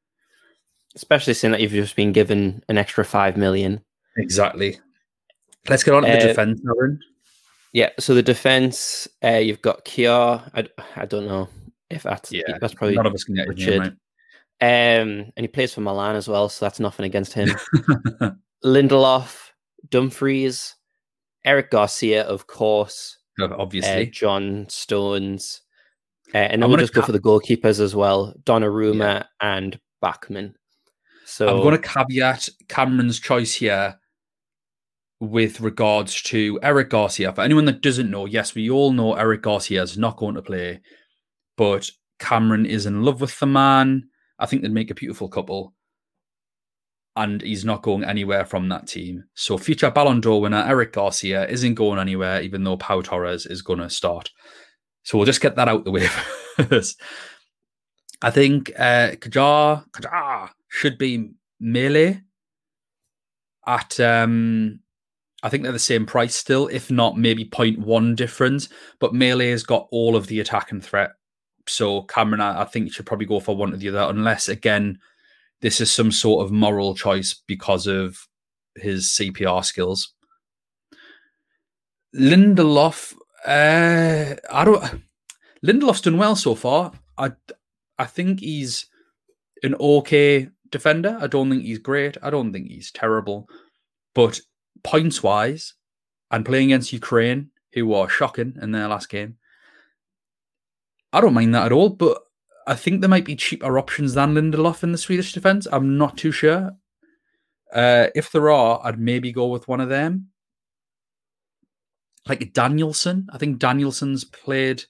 [0.95, 3.81] Especially seeing that you've just been given an extra five million.
[4.17, 4.79] Exactly.
[5.67, 6.99] Let's get on to uh, the defense, Aaron.
[7.73, 10.49] Yeah, so the defense, uh, you've got Kjær.
[10.55, 11.49] I, I don't know
[11.89, 13.97] if that's yeah, that's probably none of us can get Richard.
[14.61, 17.49] And he plays for Milan as well, so that's nothing against him.
[18.65, 19.51] Lindelof,
[19.89, 20.75] Dumfries,
[21.45, 23.17] Eric Garcia, of course.
[23.39, 24.07] Obviously.
[24.07, 25.61] Uh, John Stones.
[26.33, 29.23] Uh, and then we'll just ca- go for the goalkeepers as well Donnarumma yeah.
[29.41, 30.55] and Bachmann.
[31.25, 33.97] So I'm going to caveat Cameron's choice here
[35.19, 37.33] with regards to Eric Garcia.
[37.33, 40.41] For anyone that doesn't know, yes, we all know Eric Garcia is not going to
[40.41, 40.81] play,
[41.55, 44.08] but Cameron is in love with the man.
[44.39, 45.73] I think they'd make a beautiful couple.
[47.15, 49.25] And he's not going anywhere from that team.
[49.33, 53.61] So future Ballon d'Or winner Eric Garcia isn't going anywhere, even though Pau Torres is
[53.61, 54.31] going to start.
[55.03, 56.07] So we'll just get that out the way
[56.69, 57.01] first.
[58.21, 62.21] I think uh, Kjær, Kjær should be Mæhle
[63.67, 64.79] at um,
[65.41, 68.69] I think they're the same price still, if not maybe 0.1 difference.
[68.99, 71.11] But Mæhle has got all of the attack and threat.
[71.69, 74.99] So Cameron, I, I think should probably go for one or the other, unless again,
[75.61, 78.27] this is some sort of moral choice because of
[78.75, 80.13] his CPR skills.
[82.15, 83.13] Lindelof,
[83.45, 85.03] uh, I don't.
[85.65, 86.93] Lindelof's done well so far.
[87.17, 87.31] I,
[87.97, 88.87] I think he's
[89.61, 91.17] an okay defender.
[91.19, 92.17] I don't think he's great.
[92.23, 93.49] I don't think he's terrible,
[94.15, 94.39] but
[94.83, 95.73] points wise,
[96.31, 99.37] and playing against Ukraine, who were shocking in their last game,
[101.11, 101.89] I don't mind that at all.
[101.89, 102.21] But
[102.67, 105.67] I think there might be cheaper options than Lindelof in the Swedish defence.
[105.71, 106.71] I'm not too sure.
[107.73, 110.29] Uh, if there are, I'd maybe go with one of them.
[112.27, 113.27] Like Danielson.
[113.31, 114.83] I think Danielson's played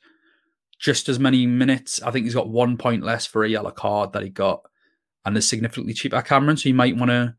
[0.79, 2.01] just as many minutes.
[2.01, 4.61] I think he's got one point less for a yellow card that he got,
[5.25, 6.57] and is significantly cheaper Cameron.
[6.57, 7.35] So you might want to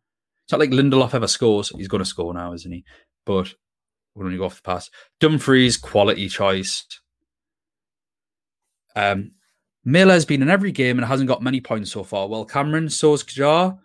[0.51, 1.69] it's not like Lindelof ever scores.
[1.69, 2.85] He's going to score now, isn't he?
[3.25, 3.55] But
[4.17, 4.91] we're going to go off the pass.
[5.21, 6.85] Dumfries, quality choice.
[8.97, 9.33] Um,
[9.87, 12.29] Mæhle has been in every game and hasn't got many points so far.
[12.29, 13.79] Well, Cameron, so's Kjær.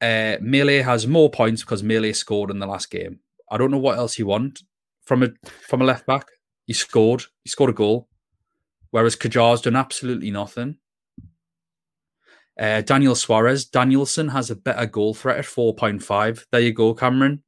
[0.00, 3.20] Uh, Mæhle has more points because Mæhle scored in the last game.
[3.50, 4.62] I don't know what else you want
[5.04, 5.30] from a
[5.68, 6.26] from a left back.
[6.66, 7.24] He scored.
[7.44, 8.08] He scored a goal.
[8.90, 10.78] Whereas Kjær's done absolutely nothing.
[12.58, 16.46] Uh, Daniel Suarez, Danielson has a better goal threat at 4.5.
[16.50, 17.42] There you go, Cameron.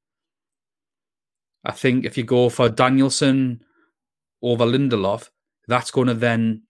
[1.65, 3.63] I think if you go for Danielson
[4.43, 5.31] over Lindelof,
[5.67, 6.63] that's going to then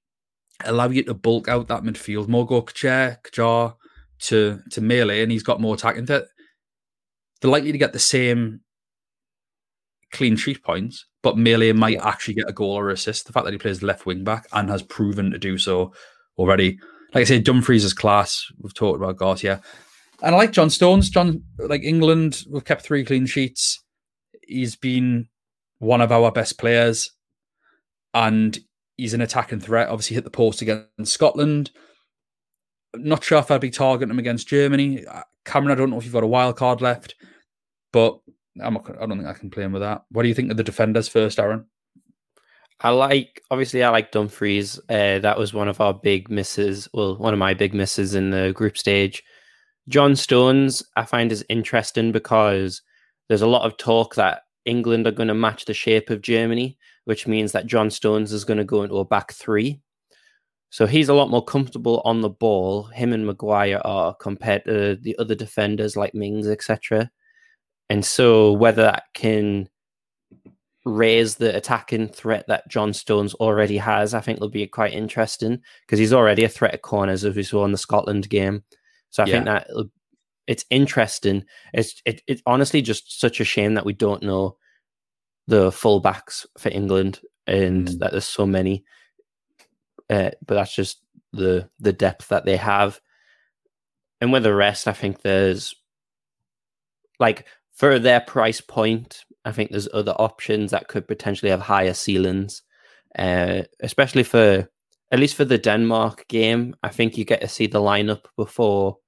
[0.65, 2.47] allow you to bulk out that midfield more.
[2.47, 3.75] Go Kjær
[4.21, 6.25] to, to Mæhle, and he's got more attacking threat.
[7.41, 8.61] They're likely to get the same
[10.13, 13.27] clean sheet points, but Mæhle might actually get a goal or assist.
[13.27, 15.93] The fact that he plays left wing back and has proven to do so
[16.37, 16.79] already
[17.15, 18.45] like I said, Dumfries is class.
[18.61, 19.63] We've talked about Garcia.
[20.23, 21.09] And I like John Stones.
[21.09, 23.83] John, like England, we've kept three clean sheets.
[24.43, 25.29] He's been
[25.79, 27.11] one of our best players.
[28.13, 28.59] And
[28.99, 29.89] he's an attacking threat.
[29.89, 31.71] Obviously, hit the post against Scotland.
[32.95, 35.07] Not sure if I'd be targeting him against Germany.
[35.07, 37.15] Uh, Cameron, I don't know if you've got a wild card left,
[37.93, 38.19] but
[38.61, 40.03] I'm not, I don't think I can play him with that.
[40.11, 41.65] What do you think of the defenders first, Aaron?
[42.81, 44.79] I like obviously I like Dumfries.
[44.89, 46.89] Uh, that was one of our big misses.
[46.93, 49.23] Well, one of my big misses in the group stage.
[49.89, 52.83] John Stones, I find is interesting because
[53.29, 56.78] there's a lot of talk that England are going to match the shape of Germany,
[57.09, 59.81] which means that John Stones is going to go into a back three.
[60.69, 62.83] So he's a lot more comfortable on the ball.
[62.85, 67.11] Him and Maguire are compared to the other defenders like Mings, etc.
[67.89, 69.71] And so whether that can
[70.85, 75.63] raise the attacking threat that John Stones already has, I think will be quite interesting
[75.87, 78.65] because he's already a threat at corners, as we saw in the Scotland game.
[79.09, 79.33] So I yeah.
[79.33, 79.85] think that uh,
[80.47, 81.47] it's interesting.
[81.73, 84.59] It's it, it's honestly just such a shame that we don't know
[85.49, 87.99] the fullbacks for England and mm.
[87.99, 88.85] that there's so many.
[90.09, 93.01] Uh, but that's just the the depth that they have.
[94.21, 95.75] And with the rest, I think there's
[97.19, 101.95] like for their price point, I think there's other options that could potentially have higher
[101.95, 102.63] ceilings,
[103.19, 104.69] uh, especially for
[105.11, 106.77] at least for the Denmark game.
[106.83, 108.99] I think you get to see the lineup before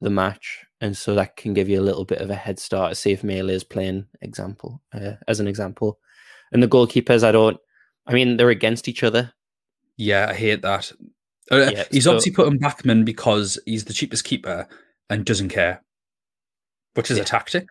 [0.00, 2.90] the match, and so that can give you a little bit of a head start
[2.90, 4.06] to see if Mæhle is playing.
[4.20, 5.98] Example uh, as an example,
[6.52, 7.58] and the goalkeepers, I don't.
[8.06, 9.32] I mean, they're against each other.
[9.96, 10.92] Yeah, I hate that.
[11.50, 14.68] Uh, yeah, he's so, obviously putting Bachmann because he's the cheapest keeper
[15.10, 15.82] and doesn't care,
[16.94, 17.22] which is yeah.
[17.22, 17.66] a tactic.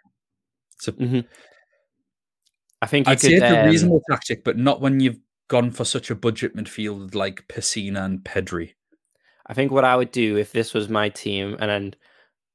[0.80, 1.22] So, mm-hmm.
[2.82, 5.72] I think I'd could, say it's um, a reasonable tactic, but not when you've gone
[5.72, 8.74] for such a budget midfield like Pessina and Pedri.
[9.48, 11.98] I think what I would do if this was my team, and, and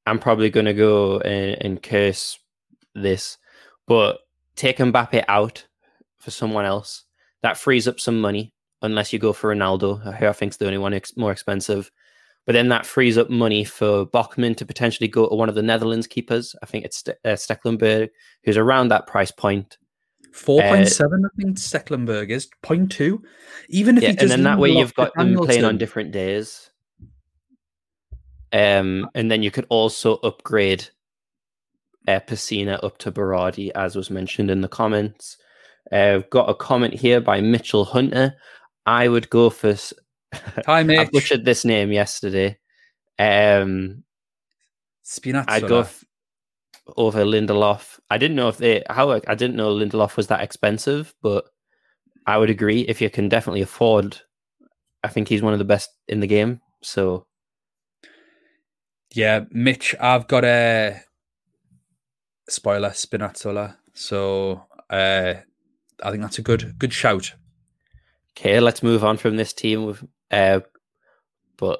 [0.05, 2.39] I'm probably going to go and, and curse
[2.93, 3.37] this,
[3.87, 4.19] but
[4.55, 5.65] take Mbappe out
[6.19, 7.05] for someone else.
[7.41, 10.65] That frees up some money, unless you go for Ronaldo, who I think is the
[10.65, 11.91] only one ex- more expensive.
[12.45, 15.61] But then that frees up money for Bachmann to potentially go to one of the
[15.61, 16.55] Netherlands keepers.
[16.61, 18.09] I think it's Ste- uh, Stekelenburg,
[18.43, 19.77] who's around that price point.
[20.33, 23.19] 4.7, uh, I think Stekelenburg is 0.2.
[23.69, 26.71] Even if yeah, and then that way you've got them playing on different days.
[28.53, 30.87] Um, and then you could also upgrade
[32.07, 35.37] uh, Pessina up to Berardi, as was mentioned in the comments.
[35.91, 38.35] Uh, I've got a comment here by Mitchell Hunter.
[38.85, 39.75] I would go for.
[40.65, 40.99] Hi, Mitch.
[40.99, 42.57] I butchered this name yesterday.
[43.19, 44.03] Um,
[45.05, 45.45] Spinazzola.
[45.47, 46.03] I'd go f-
[46.97, 47.99] over Lindelof.
[48.09, 51.45] I didn't know if they how I didn't know Lindelof was that expensive, but
[52.25, 54.19] I would agree if you can definitely afford.
[55.03, 56.61] I think he's one of the best in the game.
[56.81, 57.25] So,
[59.13, 61.01] yeah, Mitch, I've got a
[62.49, 63.77] spoiler Spinazzola.
[63.93, 65.35] So, uh,
[66.03, 67.33] I think that's a good good shout.
[68.35, 69.85] Okay, let's move on from this team.
[69.85, 70.61] With, uh,
[71.57, 71.79] but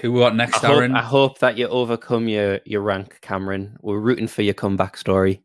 [0.00, 0.96] who we got next, I hope, Aaron?
[0.96, 3.76] I hope that you overcome your your rank, Cameron.
[3.82, 5.42] We're rooting for your comeback story.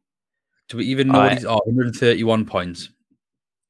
[0.70, 1.46] Do we even know uh, he's?
[1.46, 2.90] Oh, 131 points.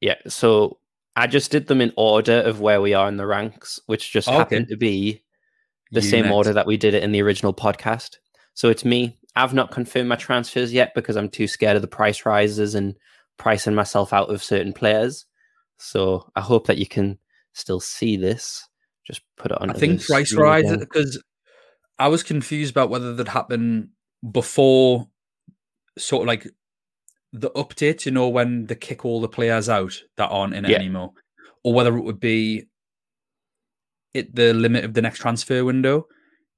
[0.01, 0.77] Yeah, so
[1.15, 4.29] I just did them in order of where we are in the ranks, which just
[4.29, 4.73] oh, happened okay.
[4.73, 5.23] to be
[5.91, 6.33] the you same next.
[6.33, 8.17] order that we did it in the original podcast.
[8.53, 9.17] So it's me.
[9.35, 12.95] I've not confirmed my transfers yet because I'm too scared of the price rises and
[13.37, 15.25] pricing myself out of certain players.
[15.77, 17.19] So I hope that you can
[17.53, 18.67] still see this.
[19.05, 19.69] Just put it on.
[19.69, 21.21] I think price rise because
[21.97, 23.89] I was confused about whether that happened
[24.29, 25.07] before,
[25.97, 26.47] sort of like
[27.33, 28.05] the update.
[28.05, 30.77] You know, when they kick all the players out that aren't in it yeah.
[30.77, 31.13] anymore,
[31.63, 32.67] or whether it would be
[34.15, 36.07] at the limit of the next transfer window.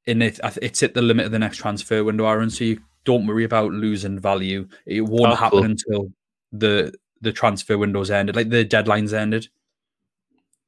[0.08, 2.50] And it, it's at the limit of the next transfer window, Aaron.
[2.50, 4.68] So you don't worry about losing value.
[4.86, 5.66] It won't oh, happen cool.
[5.66, 6.12] until
[6.52, 9.48] the the transfer windows ended, like the deadlines ended.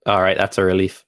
[0.05, 1.03] All right, that's a relief.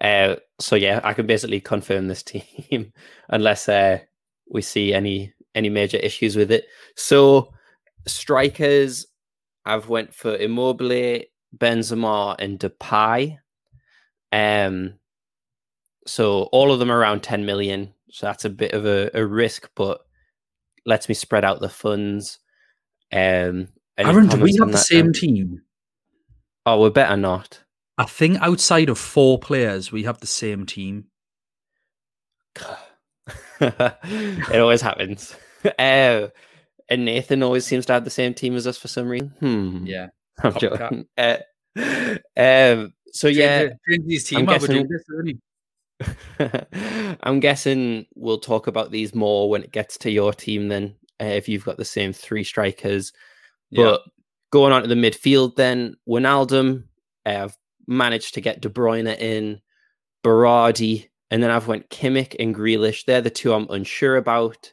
[0.00, 2.92] Uh, so yeah, I can basically confirm this team
[3.28, 4.00] unless uh,
[4.48, 6.66] we see any any major issues with it.
[6.96, 7.52] So
[8.06, 9.06] strikers,
[9.64, 11.22] I've went for Immobile,
[11.56, 13.38] Benzema, and Depay.
[14.32, 14.94] Um,
[16.06, 17.94] so all of them around 10 million.
[18.10, 20.00] So that's a bit of a, a risk, but
[20.84, 22.38] lets me spread out the funds.
[23.12, 25.62] Um, Aaron, do we have the same team?
[26.66, 27.62] Oh, we're better not.
[27.98, 31.06] I think outside of four players, we have the same team.
[33.60, 35.36] it always happens.
[35.78, 36.28] Uh,
[36.88, 39.34] and Nathan always seems to have the same team as us for some reason.
[39.40, 39.84] Hmm.
[39.84, 40.06] Yeah.
[40.42, 41.04] I'm joking.
[41.18, 41.36] Uh,
[42.34, 43.68] um, so yeah,
[44.34, 44.88] I'm guessing,
[47.22, 50.68] I'm guessing we'll talk about these more when it gets to your team.
[50.68, 53.12] Then, uh, if you've got the same three strikers,
[53.72, 53.96] but yeah.
[54.50, 56.84] going on to the midfield, then Wijnaldum,
[57.26, 59.60] I've managed to get De Bruyne in,
[60.24, 63.04] Berardi, and then I've went Kimmich and Grealish.
[63.04, 64.72] They're the two I'm unsure about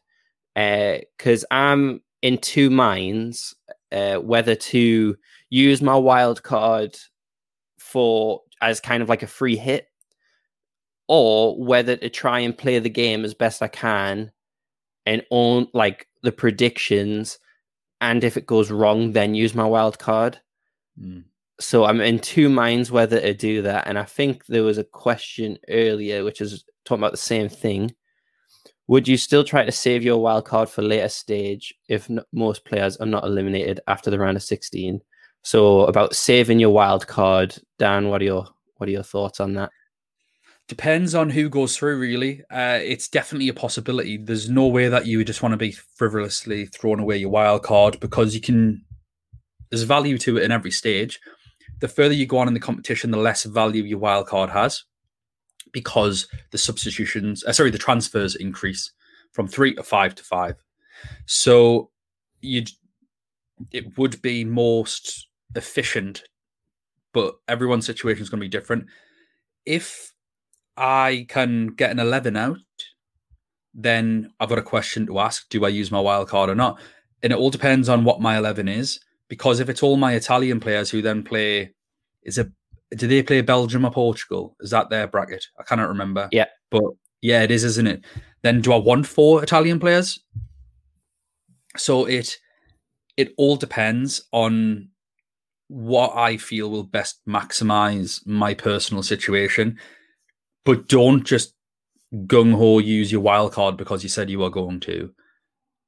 [0.55, 3.55] because uh, I'm in two minds
[3.91, 5.15] uh, whether to
[5.49, 6.97] use my wild card
[7.79, 9.87] for as kind of like a free hit
[11.08, 14.32] or whether to try and play the game as best I can
[15.06, 17.39] and own like the predictions
[18.02, 20.39] and if it goes wrong, then use my wild card.
[21.02, 21.24] Mm.
[21.60, 23.88] So I'm in two minds whether to do that.
[23.88, 27.96] And I think there was a question earlier which is talking about the same thing.
[28.88, 32.96] Would you still try to save your wild card for later stage if most players
[32.98, 35.02] are not eliminated after the round of 16?
[35.43, 39.54] So about saving your wild card, Dan, what are your what are your thoughts on
[39.54, 39.72] that?
[40.67, 42.41] Depends on who goes through, really.
[42.51, 44.17] Uh, it's definitely a possibility.
[44.17, 47.99] There's no way that you just want to be frivolously throwing away your wild card
[48.01, 48.84] because you can.
[49.70, 51.20] There's value to it in every stage.
[51.80, 54.84] The further you go on in the competition, the less value your wild card has
[55.72, 58.91] because the substitutions, uh, sorry, the transfers increase
[59.34, 60.55] from three to five to five.
[61.26, 61.91] So
[62.41, 62.63] you,
[63.72, 66.24] it would be most efficient,
[67.13, 68.86] but everyone's situation is going to be different.
[69.65, 70.13] If
[70.78, 72.57] I can get an 11 out,
[73.73, 76.80] then I've got a question to ask do I use my wild card or not?
[77.23, 78.99] And it all depends on what my 11 is.
[79.28, 81.73] Because if it's all my Italian players who then play,
[82.23, 82.47] is it,
[82.95, 84.55] do they play Belgium or Portugal?
[84.61, 85.45] Is that their bracket?
[85.59, 86.30] I cannot remember.
[86.32, 86.45] Yeah.
[86.71, 86.84] But
[87.21, 88.05] yeah, it is, isn't it?
[88.43, 90.19] Then do I want four Italian players?
[91.75, 92.38] So it,
[93.17, 94.89] it all depends on
[95.67, 99.78] what I feel will best maximize my personal situation,
[100.68, 101.53] but don't just
[102.13, 105.13] gung ho use your wild card because you said you were going to.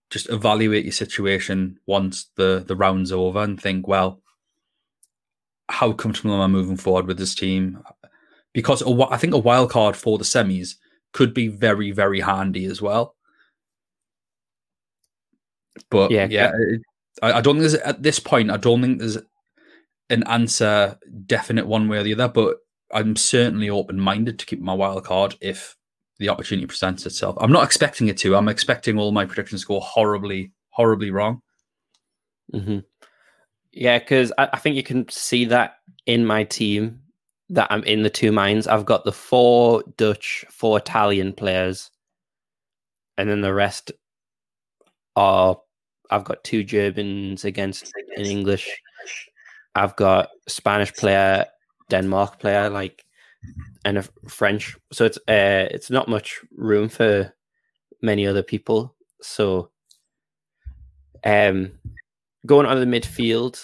[0.10, 4.22] Just evaluate your situation once the the round's over and think, well,
[5.68, 7.84] how comfortable am I moving forward with this team?
[8.54, 10.76] Because a, I think a wild card for the semis
[11.12, 13.18] could be very very handy as well.
[15.92, 16.82] But yeah, yeah, it,
[17.22, 18.50] I, I don't think there's at this point.
[18.50, 19.18] I don't think there's
[20.10, 22.30] an answer definite one way or the other.
[22.30, 22.60] But
[22.92, 25.76] I'm certainly open minded to keep my wild card if
[26.18, 27.38] the opportunity presents itself.
[27.40, 28.36] I'm not expecting it to.
[28.36, 31.42] I'm expecting all my predictions to go horribly, horribly wrong.
[32.54, 32.80] Mm-hmm.
[33.72, 35.76] Yeah, because I, I, think you can see that
[36.06, 37.02] in my team
[37.50, 38.68] that I'm in the two minds.
[38.68, 41.92] I've got the four Dutch, four Italian players,
[43.18, 43.92] and then the rest
[45.16, 45.60] are.
[46.12, 48.68] I've got two Germans against an English.
[49.76, 51.46] I've got Spanish player,
[51.90, 53.06] Denmark player, like
[53.86, 54.78] and a French.
[54.92, 57.34] So it's uh, it's not much room for
[58.02, 58.96] many other people.
[59.22, 59.72] So,
[61.24, 61.72] um,
[62.46, 63.62] going on the midfield,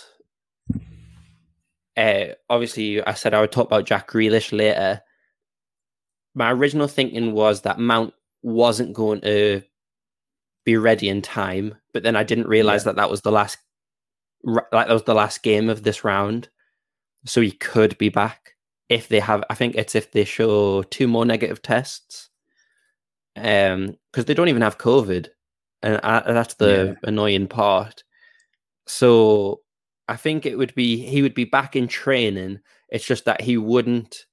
[1.97, 5.01] uh, obviously I said I would talk about Jack Grealish later.
[6.33, 9.61] My original thinking was that Mount wasn't going to
[10.65, 12.91] be ready in time, but then I didn't realize yeah.
[12.91, 13.57] that that was the last,
[14.43, 16.49] like that was the last game of this round,
[17.25, 18.55] so he could be back
[18.89, 22.29] if they have, I think it's if they show two more negative tests,
[23.35, 25.27] um, because they don't even have COVID,
[25.81, 27.09] and I, that's the yeah.
[27.09, 28.03] annoying part.
[28.87, 29.61] So
[30.07, 32.59] I think it would be he would be back in training.
[32.89, 34.25] It's just that he wouldn't.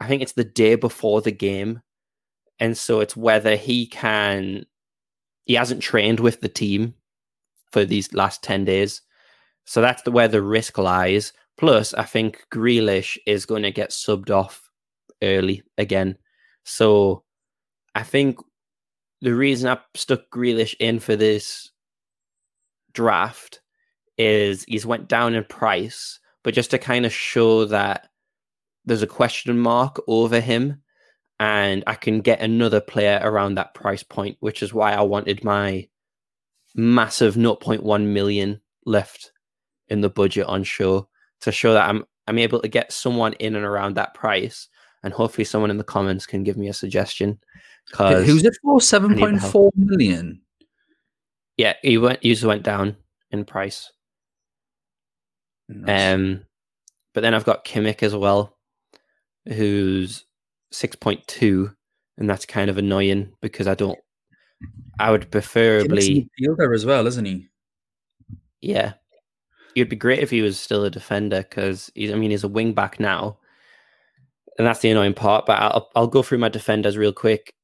[0.00, 1.80] I think it's the day before the game,
[2.58, 4.66] and so it's whether he can.
[5.44, 6.94] He hasn't trained with the team
[7.70, 9.02] for these last ten days,
[9.64, 11.32] so that's the, where the risk lies.
[11.58, 14.70] Plus, I think Grealish is going to get subbed off
[15.22, 16.16] early again.
[16.64, 17.24] So
[17.94, 18.38] I think
[19.20, 21.70] the reason I stuck Grealish in for this
[22.92, 23.60] draft
[24.18, 28.08] is he's went down in price, but just to kind of show that
[28.84, 30.82] there's a question mark over him
[31.38, 35.44] and I can get another player around that price point, which is why I wanted
[35.44, 35.88] my
[36.74, 39.32] massive 0.1 million left
[39.88, 41.08] in the budget on show
[41.42, 44.68] to show that I'm I'm able to get someone in and around that price,
[45.02, 47.38] and hopefully someone in the comments can give me a suggestion.
[47.86, 48.80] Because who's it for?
[48.80, 50.40] Seven point four million.
[51.56, 52.22] Yeah, he went.
[52.22, 52.96] He went down
[53.30, 53.92] in price.
[55.68, 56.14] Nice.
[56.14, 56.44] Um,
[57.14, 58.56] but then I've got Kimmich as well,
[59.46, 60.24] who's
[60.70, 61.72] six point two,
[62.18, 63.98] and that's kind of annoying because I don't.
[65.00, 67.48] I would preferably fielder as well, isn't he?
[68.60, 68.92] Yeah,
[69.74, 72.12] it'd be great if he was still a defender because he's.
[72.12, 73.38] I mean, he's a wing back now,
[74.58, 75.46] and that's the annoying part.
[75.46, 77.54] But I'll I'll go through my defenders real quick.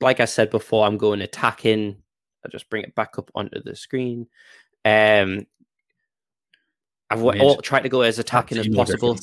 [0.00, 1.96] Like I said before, I'm going attacking.
[2.44, 4.26] I'll just bring it back up onto the screen.
[4.84, 5.46] Um,
[7.10, 9.18] I've all, tried to go as attacking as possible.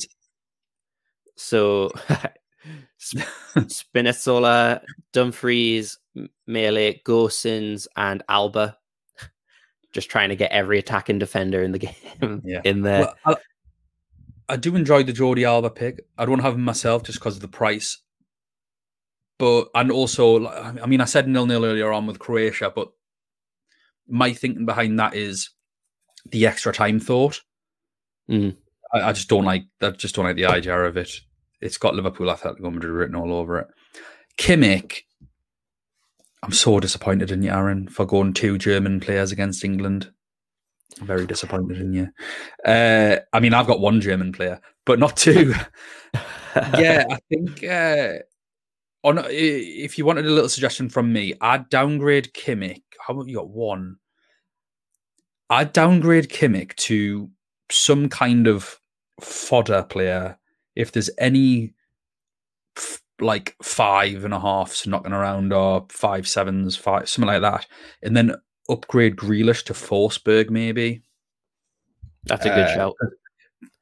[1.36, 1.92] So,
[3.56, 4.80] Spinazzola,
[5.12, 5.98] Dumfries,
[6.48, 8.76] Mæhle, Gosens, and Alba
[9.96, 11.78] just trying to get every attacking defender in the
[12.18, 12.60] game yeah.
[12.64, 13.00] in there.
[13.24, 13.38] Well,
[14.48, 16.04] I, I, do enjoy the Jordi Alba pick.
[16.18, 18.02] I don't have him myself just because of the price.
[19.38, 22.88] But and also, I mean, I said nil nil earlier on with Croatia, but
[24.06, 25.50] my thinking behind that is
[26.30, 27.40] the extra time thought.
[28.30, 28.56] Mm.
[28.92, 29.64] I, I, just don't like.
[29.80, 31.10] I just don't like the idea of it.
[31.60, 33.68] It's got Liverpool Atletico Madrid written all over it.
[34.38, 35.02] Kimmich
[36.46, 40.12] I'm so disappointed in you, Aaron, for going two German players against England.
[41.00, 42.08] I'm very disappointed in you.
[42.64, 45.54] Uh, I mean, I've got one German player, but not two.
[46.54, 48.18] yeah, I think uh,
[49.02, 52.82] on if you wanted a little suggestion from me, I'd downgrade Kimmich.
[53.04, 53.96] How about you got one?
[55.50, 57.28] I'd downgrade Kimmich to
[57.72, 58.78] some kind of
[59.20, 60.38] fodder player
[60.76, 61.74] if there's any
[63.20, 67.66] like five and a halfs knocking around or five sevens, five something like that,
[68.02, 68.34] and then
[68.68, 71.02] upgrade Grealish to Forsberg maybe.
[72.24, 72.96] That's a good uh, shout.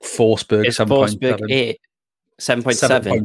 [0.05, 1.80] Forsberg, is Forsberg eight,
[2.39, 2.76] seven point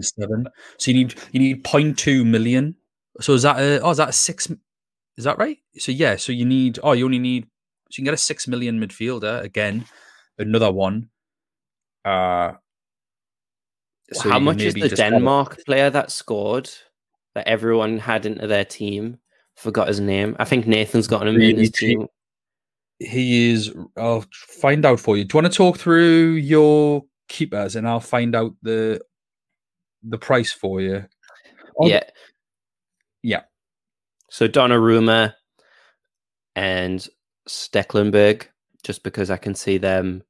[0.06, 0.48] seven.
[0.78, 2.76] So you need you need 0.2 million.
[3.20, 4.50] So is that a, oh is that a six?
[5.18, 5.58] Is that right?
[5.78, 7.46] So yeah, so you need oh you only need
[7.92, 9.86] so you can get a six million midfielder again,
[10.38, 11.10] another one.
[12.06, 12.54] Uh
[14.14, 16.70] so How much is the Denmark player that scored
[17.36, 19.18] that everyone had into their team?
[19.56, 20.36] Forgot his name.
[20.40, 22.08] I think Nathan's got him in his team.
[23.00, 23.74] he is.
[23.98, 25.26] I'll find out for you.
[25.26, 29.02] Do you want to talk through your keepers, and I'll find out the
[30.04, 31.06] the price for you?
[31.82, 32.04] yeah,
[33.22, 33.42] yeah.
[34.30, 35.34] So Donnarumma
[36.56, 37.08] and
[37.48, 38.48] Stekelenburg,
[38.84, 40.24] just because I can see them.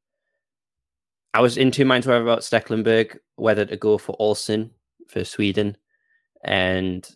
[1.34, 4.72] I was in two minds whether about Stekelenburg, whether to go for Olsen
[5.08, 5.78] for Sweden,
[6.44, 7.08] and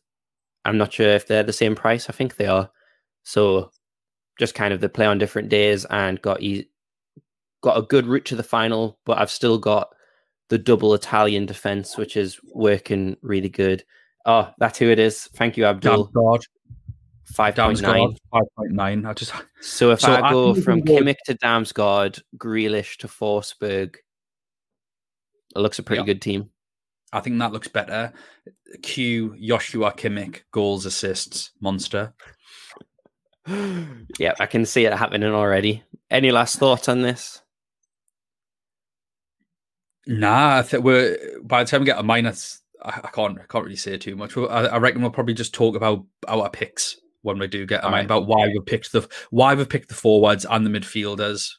[0.65, 2.09] I'm not sure if they're the same price.
[2.09, 2.69] I think they are.
[3.23, 3.71] So
[4.39, 6.69] just kind of they play on different days and got e-
[7.61, 9.89] got a good route to the final, but I've still got
[10.49, 13.83] the double Italian defense, which is working really good.
[14.25, 15.27] Oh, that's who it is.
[15.33, 16.05] Thank you, Abdul.
[16.13, 16.41] God.
[17.25, 18.15] Five point nine.
[18.31, 19.05] Five point nine.
[19.05, 23.95] I just so if so I go I from Kimmich to Damsgaard, Grealish to Forsberg,
[25.55, 26.05] it looks a pretty yeah.
[26.07, 26.49] good team.
[27.11, 28.11] I think that looks better.
[28.81, 32.13] Q Joshua Kimmich goals assists monster.
[33.47, 35.83] yeah, I can see it happening already.
[36.09, 37.41] Any last thoughts on this?
[40.05, 43.45] Nah, I think we're by the time we get a minus, I, I can't I
[43.47, 44.35] can't really say too much.
[44.35, 47.89] I, I, reckon we'll probably just talk about our picks when we do get a
[47.89, 48.05] right.
[48.05, 51.49] about why we picked the why we picked the forwards and the midfielders.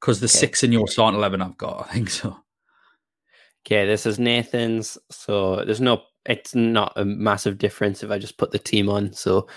[0.00, 0.38] Because the okay.
[0.38, 2.36] six in your starting eleven, I've got, I think so.
[3.66, 8.38] Okay, this is Nathan's, so there's no, it's not a massive difference if I just
[8.38, 9.12] put the team on.
[9.12, 9.48] So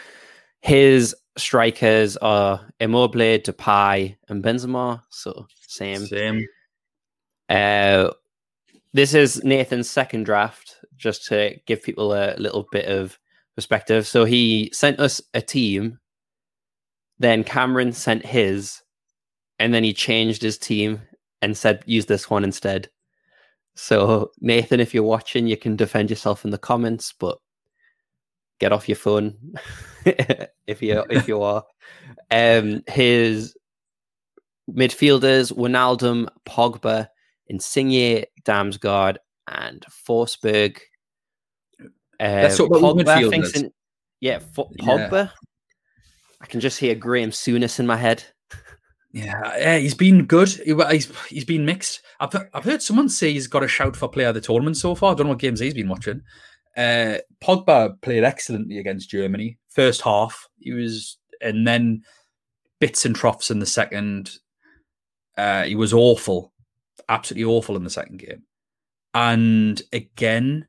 [0.62, 5.04] his strikers are Immobile, Depay, and Benzema.
[5.10, 6.06] So same.
[6.08, 6.45] Same.
[7.50, 8.10] Uh,
[8.93, 13.20] this is Nathan's second draft, just to give people a little bit of
[13.60, 14.07] perspective.
[14.07, 15.99] So he sent us a team,
[17.18, 18.82] then Cameron sent his,
[19.60, 21.01] and then he changed his team
[21.41, 22.89] and said, use this one instead.
[23.76, 27.38] So, Nathan, if you're watching, you can defend yourself in the comments, but
[28.62, 29.36] get off your phone
[30.05, 31.66] if you if you are.
[32.32, 33.55] Um, his
[34.70, 37.07] midfielders: Wijnaldum, Pogba,
[37.47, 40.78] Insigne, Damsgaard, and Forsberg.
[42.20, 43.72] Uh, That's what Pogba thinks in,
[44.20, 45.12] yeah, Pogba.
[45.12, 45.30] Yeah.
[46.42, 48.24] I can just hear Graham Souness in my head.
[49.12, 50.50] Yeah, yeah, he's been good.
[50.50, 52.02] He, he's he's been mixed.
[52.20, 54.94] I've I've heard someone say he's got a shout for player of the tournament so
[54.94, 55.12] far.
[55.12, 56.22] I don't know what games he's been watching.
[56.78, 59.58] Uh, Pogba played excellently against Germany.
[59.70, 62.04] First half, he was, and then
[62.80, 64.38] bits and troughs in the second.
[65.38, 66.54] Uh, he was awful,
[67.08, 68.44] absolutely awful in the second game,
[69.16, 70.68] and again,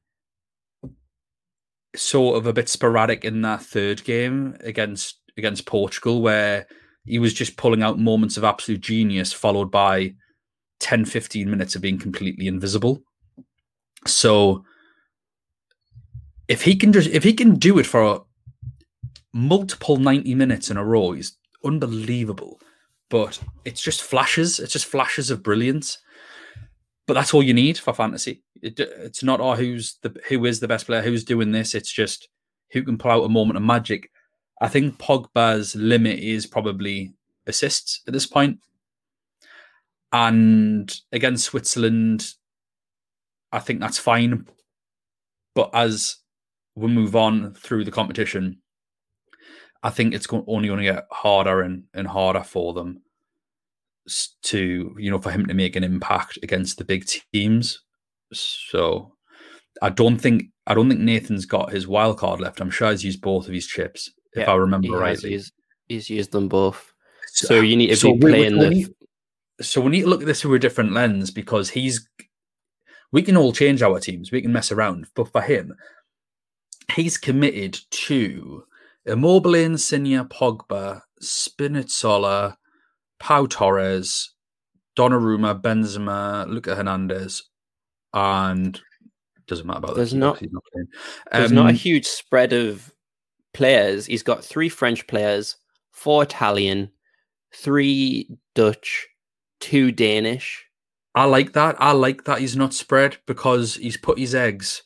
[1.97, 6.67] sort of a bit sporadic in that third game against against Portugal, where
[7.05, 10.15] he was just pulling out moments of absolute genius, followed by
[10.81, 13.03] 10, 15 minutes of being completely invisible.
[14.07, 14.65] So
[16.49, 18.25] if he can just if he can do it for
[19.33, 22.61] multiple 90 minutes in a row, he's unbelievable.
[23.09, 25.99] But it's just flashes, it's just flashes of brilliance.
[27.07, 28.43] But that's all you need for fantasy.
[28.63, 31.75] It, it's not oh who's the who is the best player, who's doing this.
[31.75, 32.29] It's just
[32.73, 34.11] who can pull out a moment of magic.
[34.61, 37.15] I think Pogba's limit is probably
[37.47, 38.61] assists at this point.
[40.13, 42.35] And against Switzerland,
[43.53, 44.47] I think that's fine.
[45.55, 46.17] But as
[46.75, 48.59] we move on through the competition,
[49.83, 53.03] I think it's only going to get harder and, and harder for them
[54.43, 57.83] to, you know, for him to make an impact against the big teams.
[58.33, 59.13] So
[59.83, 62.61] I don't think I don't think Nathan's got his wild card left.
[62.61, 65.31] I'm sure he's used both of his chips, if I remember rightly.
[65.31, 65.53] He's,
[65.89, 66.93] he's, used them both.
[67.27, 68.95] So you need to so be playing the.
[69.61, 72.07] So we need to look at this through a different lens because he's.
[73.13, 74.31] We can all change our teams.
[74.31, 75.75] We can mess around, but for him,
[76.95, 78.65] he's committed to
[79.05, 82.57] Immobile, Insigne, Pogba, Spinazzola,
[83.19, 84.31] Pau Torres,
[84.97, 87.50] Donnarumma, Benzema, Luca Hernandez,
[88.15, 88.81] and
[89.47, 90.89] doesn't matter about there's not, not um,
[91.33, 92.93] there's not a um, huge spread of
[93.53, 94.07] players.
[94.07, 95.57] He's got three French players,
[95.91, 96.91] four Italian,
[97.55, 99.09] three Dutch,
[99.61, 100.67] two Danish.
[101.15, 101.77] I like that.
[101.81, 104.83] I like that he's not spread because he's put his eggs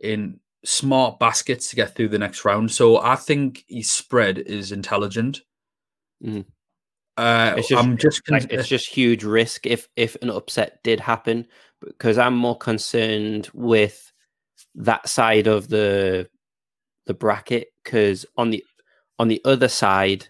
[0.00, 2.70] in smart baskets to get through the next round.
[2.70, 5.40] So I think his spread is intelligent.
[6.24, 6.46] Mm.
[7.18, 11.00] Uh, it's just, I'm just like, it's just huge risk if if an upset did
[11.00, 11.46] happen
[11.84, 14.12] because I'm more concerned with
[14.74, 16.28] that side of the
[17.06, 18.64] the bracket because on the
[19.18, 20.28] on the other side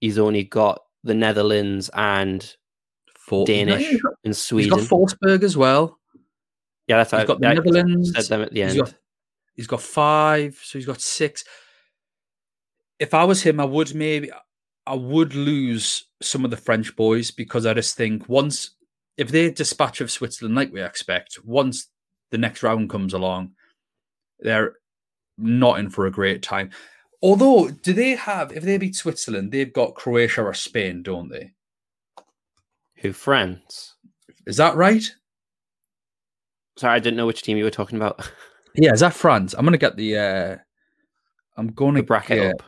[0.00, 2.56] he's only got the Netherlands and
[3.46, 4.78] Danish no, got, and Sweden.
[4.78, 5.98] He's got Forsberg as well.
[6.86, 8.12] Yeah, that's he's how got the Netherlands.
[8.14, 8.72] Said them at the end.
[8.72, 8.94] He's got,
[9.54, 11.44] He's got five, so he's got six.
[12.98, 14.30] If I was him, I would maybe
[14.86, 18.73] I would lose some of the French boys because I just think once
[19.16, 21.88] if they dispatch of Switzerland like we expect, once
[22.30, 23.52] the next round comes along,
[24.40, 24.74] they're
[25.38, 26.70] not in for a great time.
[27.22, 31.52] Although, do they have if they beat Switzerland, they've got Croatia or Spain, don't they?
[32.96, 33.94] Who France?
[34.46, 35.04] Is that right?
[36.76, 38.30] Sorry, I didn't know which team you were talking about.
[38.76, 39.54] Yeah, is that France?
[39.54, 40.16] I'm gonna get the.
[40.18, 40.56] uh
[41.56, 42.62] I'm going to bracket get up.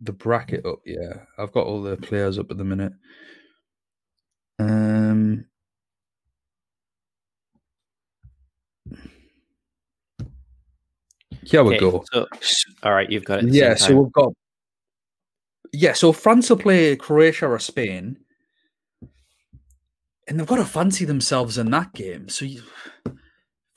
[0.00, 0.80] the bracket up.
[0.84, 2.92] Yeah, I've got all the players up at the minute.
[11.44, 12.04] Here we Okay, go.
[12.12, 12.26] So,
[12.82, 13.52] all right, you've got it.
[13.52, 14.32] Yeah, so we've got.
[15.72, 18.18] Yeah, so France will play Croatia or Spain,
[20.28, 22.28] and they've got to fancy themselves in that game.
[22.28, 22.62] So, you,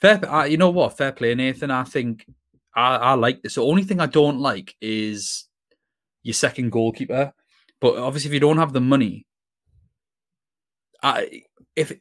[0.00, 0.96] fair, uh, you know what?
[0.96, 1.70] Fair play, Nathan.
[1.70, 2.26] I think
[2.74, 3.54] I, I like this.
[3.54, 5.46] The only thing I don't like is
[6.22, 7.32] your second goalkeeper.
[7.80, 9.26] But obviously, if you don't have the money,
[11.02, 11.42] I
[11.74, 11.92] if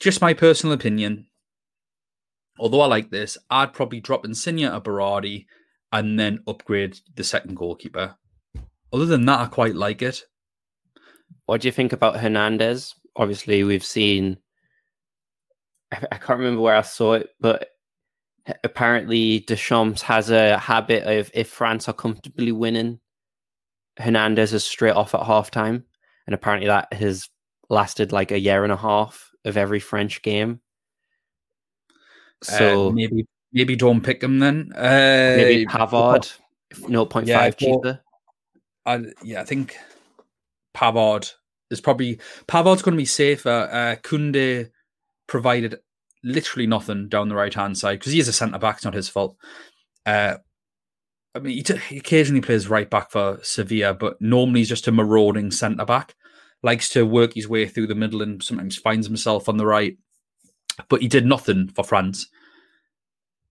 [0.00, 1.27] just my personal opinion.
[2.58, 5.46] Although I like this, I'd probably drop Insigne or Berardi
[5.92, 8.16] and then upgrade the second goalkeeper.
[8.92, 10.22] Other than that, I quite like it.
[11.46, 12.94] What do you think about Hernandez?
[13.16, 14.38] Obviously, we've seen.
[15.92, 17.68] I can't remember where I saw it, but
[18.64, 23.00] apparently Deschamps has a habit of if France are comfortably winning,
[23.98, 25.82] Hernandez is straight off at halftime,
[26.26, 27.28] and apparently that has
[27.68, 30.60] lasted like a year and a half of every French game.
[32.42, 34.70] So Uh, maybe maybe don't pick him then.
[34.74, 36.36] Uh, maybe Pavard,
[36.86, 38.00] zero point Yeah, five cheaper.
[38.86, 39.76] I, yeah, I think
[40.74, 41.32] Pavard
[41.70, 43.68] is probably Pavard's going to be safer.
[43.70, 44.70] Uh, Koundé
[45.26, 45.76] provided
[46.24, 48.76] literally nothing down the right hand side because he is a centre back.
[48.76, 49.36] It's not his fault.
[50.06, 50.36] Uh,
[51.34, 54.88] I mean, he, t- he occasionally plays right back for Sevilla, but normally he's just
[54.88, 56.14] a marauding centre back.
[56.62, 59.96] Likes to work his way through the middle and sometimes finds himself on the right.
[60.88, 62.28] But he did nothing for France.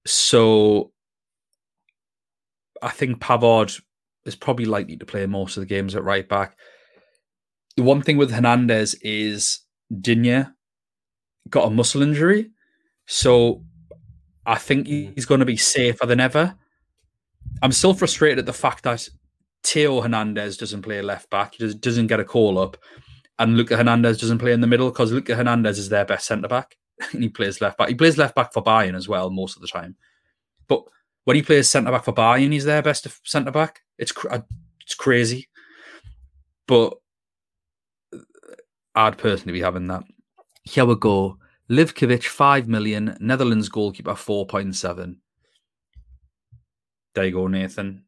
[0.05, 0.91] So
[2.81, 3.81] I think Pavard
[4.25, 6.57] is probably likely to play most of the games at right back.
[7.75, 9.59] The one thing with Hernandez is
[10.01, 10.45] Digne
[11.49, 12.51] got a muscle injury.
[13.05, 13.63] So
[14.45, 16.55] I think he's going to be safer than ever.
[17.61, 19.07] I'm still frustrated at the fact that
[19.63, 21.55] Theo Hernandez doesn't play left back.
[21.55, 22.77] He does, doesn't get a call up.
[23.39, 26.47] And Luca Hernandez doesn't play in the middle because Luca Hernandez is their best centre
[26.47, 26.77] back.
[27.13, 27.89] and he plays left back.
[27.89, 29.95] He plays left back for Bayern as well most of the time.
[30.67, 30.83] But
[31.25, 33.81] when he plays centre back for Bayern, he's their best centre back.
[33.97, 34.35] It's cr-
[34.81, 35.49] it's crazy,
[36.67, 36.93] but
[38.95, 40.03] I'd personally be having that.
[40.63, 41.37] Here we go.
[41.69, 43.17] Livaković five million.
[43.19, 45.21] Netherlands goalkeeper four point seven.
[47.13, 48.05] There you go, Nathan.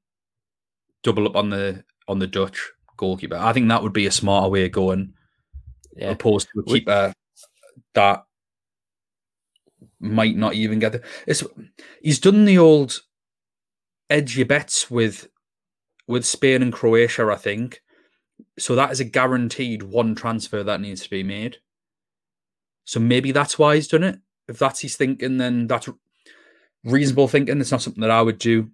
[1.04, 3.36] Double up on the on the Dutch goalkeeper.
[3.36, 5.14] I think that would be a smarter way of going,
[5.96, 6.12] Yeah.
[6.12, 7.14] opposed to a keeper
[7.94, 8.24] that
[10.00, 11.02] might not even get the.
[11.28, 11.44] It's
[12.02, 13.00] he's done the old
[14.10, 15.30] edge your bets with
[16.08, 17.82] with Spain and Croatia, I think.
[18.58, 21.58] So that is a guaranteed one transfer that needs to be made.
[22.86, 24.20] So maybe that's why he's done it.
[24.48, 25.88] If that's his thinking, then that's
[26.84, 27.60] reasonable thinking.
[27.62, 28.72] It's not something that I would do.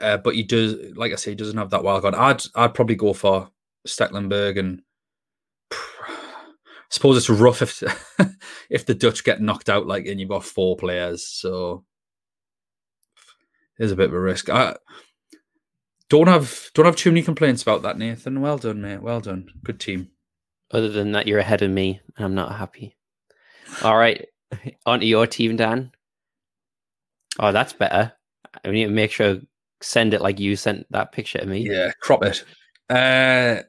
[0.00, 2.14] Uh, but he does, like I say, he doesn't have that wild card.
[2.14, 3.50] I'd I'd probably go for
[3.86, 4.82] Stekelenburg, and
[6.90, 7.82] suppose it's rough if
[8.70, 11.26] if the Dutch get knocked out like and you've got four players.
[11.26, 11.84] So
[13.76, 14.48] there's a bit of a risk.
[14.48, 14.76] I
[16.08, 18.40] don't have don't have too many complaints about that, Nathan.
[18.40, 19.02] Well done, mate.
[19.02, 19.48] Well done.
[19.62, 20.10] Good team.
[20.70, 22.96] Other than that, you're ahead of me, and I'm not happy.
[23.82, 24.26] All right,
[24.86, 25.92] onto your team, Dan.
[27.38, 28.12] Oh, that's better.
[28.64, 29.40] I need to make sure
[29.80, 31.60] send it like you sent that picture to me.
[31.60, 32.44] Yeah, crop it.
[32.90, 33.62] Uh,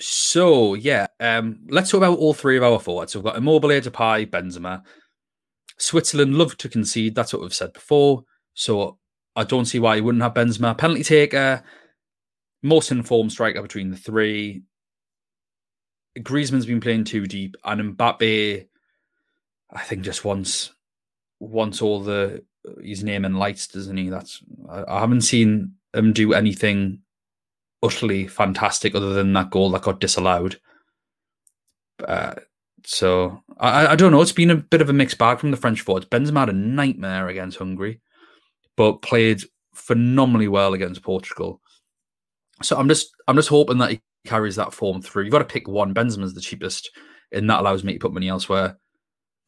[0.00, 3.12] so yeah, um, let's talk about all three of our forwards.
[3.12, 4.82] So we've got Immobile, Depay, Benzema.
[5.78, 7.14] Switzerland love to concede.
[7.14, 8.24] That's what we've said before.
[8.54, 8.98] So
[9.36, 10.76] I don't see why you wouldn't have Benzema.
[10.76, 11.62] Penalty taker,
[12.62, 14.62] most informed striker between the three.
[16.22, 18.66] Griezmann's been playing too deep, and Mbappe,
[19.72, 20.72] I think, just wants
[21.40, 22.44] wants all the
[22.82, 24.08] his name in lights, doesn't he?
[24.08, 27.00] That's I, I haven't seen him do anything
[27.84, 30.58] utterly fantastic other than that goal that got disallowed.
[32.02, 32.34] Uh,
[32.84, 34.22] so I, I don't know.
[34.22, 36.06] It's been a bit of a mixed bag from the French forwards.
[36.06, 38.00] Benzema had a nightmare against Hungary,
[38.76, 39.42] but played
[39.74, 41.60] phenomenally well against Portugal.
[42.62, 45.24] So I'm just I'm just hoping that he carries that form through.
[45.24, 45.94] You've got to pick one.
[45.94, 46.90] Benzema's the cheapest,
[47.32, 48.78] and that allows me to put money elsewhere.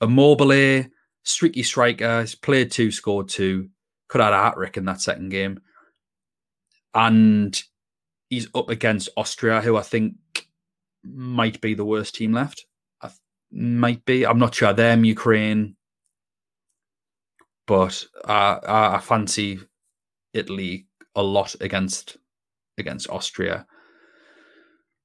[0.01, 0.85] A Immobile,
[1.25, 2.21] streaky striker.
[2.21, 3.69] He's played two, scored two.
[4.09, 5.61] Could have had a hat trick in that second game.
[6.95, 7.61] And
[8.29, 10.15] he's up against Austria, who I think
[11.05, 12.67] might be the worst team left.
[13.01, 13.11] I,
[13.51, 14.27] might be.
[14.27, 14.73] I'm not sure.
[14.73, 15.77] Them, Ukraine.
[17.67, 19.61] But I, I, I fancy
[20.33, 22.17] Italy a lot against
[22.79, 23.67] against Austria.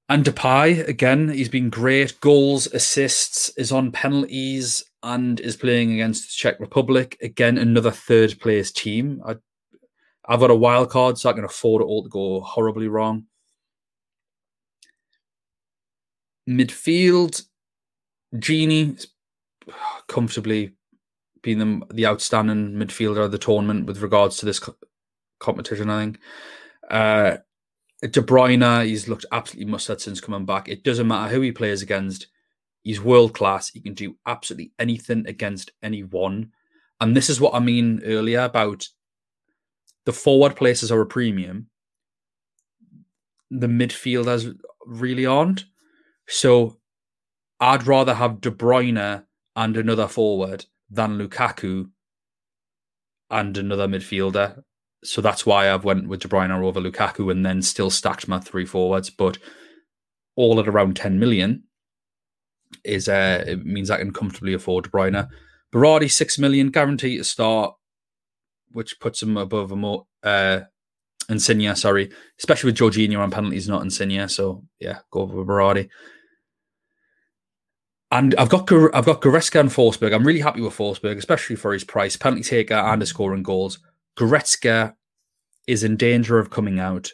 [0.09, 2.19] And Depay, again, he's been great.
[2.19, 7.17] Goals, assists, is on penalties, and is playing against the Czech Republic.
[7.22, 9.22] Again, another third place team.
[9.26, 9.38] I,
[10.26, 13.26] I've got a wild card, so I can afford it all to go horribly wrong.
[16.47, 17.43] Midfield,
[18.36, 19.05] Gini
[20.07, 20.74] comfortably
[21.41, 24.76] being the, the outstanding midfielder of the tournament with regards to this co-
[25.39, 26.19] competition, I think.
[26.89, 27.38] Uh,
[28.01, 30.67] De Bruyne, he's looked absolutely mustard since coming back.
[30.67, 32.28] It doesn't matter who he plays against.
[32.84, 33.69] He's world class.
[33.69, 36.51] He can do absolutely anything against anyone.
[36.99, 38.88] And this is what I mean earlier about
[40.05, 41.67] the forward places are a premium.
[43.49, 45.65] The midfielders really aren't.
[46.27, 46.77] So
[47.59, 49.25] I'd rather have De Bruyne
[49.55, 51.89] and another forward than Lukaku
[53.29, 54.63] and another midfielder
[55.03, 58.39] so that's why I've went with De Bruyne over Lukaku and then still stacked my
[58.39, 59.09] three forwards.
[59.09, 59.37] But
[60.35, 61.63] all at around 10 million
[62.85, 65.27] is uh, it means I can comfortably afford De Bruyne.
[65.73, 67.73] Berardi, 6 million, guaranteed to start,
[68.74, 70.61] which puts him above a more uh,
[71.30, 74.28] Insigne, sorry, especially with Jorginho on penalties, not Insigne.
[74.28, 75.89] So yeah, go over Berardi.
[78.11, 80.13] And I've got I've got Goretzka and Forsberg.
[80.13, 83.80] I'm really happy with Forsberg, especially for his price, penalty taker and scoring goals.
[84.17, 84.95] Goretzka
[85.65, 87.11] is in danger of coming out.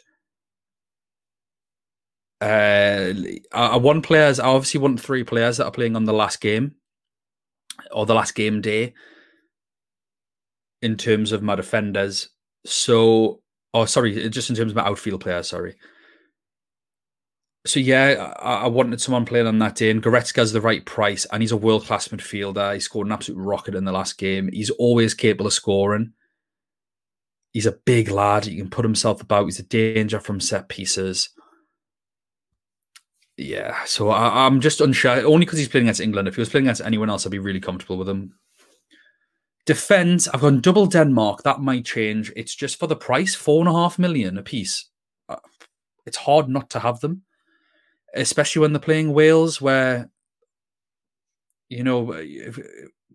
[2.40, 3.12] Uh,
[3.52, 4.40] I want players.
[4.40, 6.74] I obviously want three players that are playing on the last game
[7.92, 8.94] or the last game day
[10.82, 12.28] in terms of my defenders.
[12.64, 13.40] So,
[13.74, 15.48] oh, sorry, just in terms of my outfield players.
[15.48, 15.76] Sorry.
[17.66, 21.26] So yeah, I, I wanted someone playing on that day, and Goretzka's the right price,
[21.26, 22.74] and he's a world class midfielder.
[22.74, 24.48] He scored an absolute rocket in the last game.
[24.52, 26.12] He's always capable of scoring.
[27.52, 28.44] He's a big lad.
[28.44, 29.46] He can put himself about.
[29.46, 31.30] He's a danger from set pieces.
[33.36, 35.24] Yeah, so I, am just unsure.
[35.24, 36.26] Only because he's playing against England.
[36.26, 38.34] If he was playing against anyone else, I'd be really comfortable with him.
[39.68, 41.42] Defense, I've gone double Denmark.
[41.42, 42.32] That might change.
[42.34, 44.86] It's just for the price, four and a half million a piece.
[45.28, 45.36] Uh,
[46.06, 47.24] it's hard not to have them,
[48.14, 50.08] especially when they're playing Wales, where
[51.68, 52.18] you know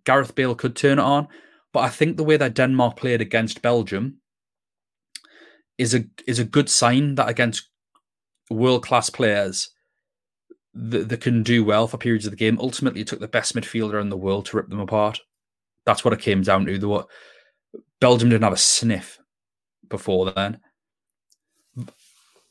[0.06, 1.28] Gareth Bale could turn it on.
[1.72, 4.20] But I think the way that Denmark played against Belgium
[5.80, 7.68] is a is a good sign that against
[8.52, 9.72] world class players
[10.76, 12.60] that, that can do well for periods of the game.
[12.62, 15.20] Ultimately, it took the best midfielder in the world to rip them apart.
[15.86, 16.78] That's what it came down to.
[16.78, 17.06] The
[18.00, 19.20] Belgium didn't have a sniff
[19.90, 20.60] before then.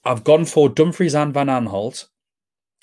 [0.05, 2.07] I've gone for Dumfries and Van Aanholt.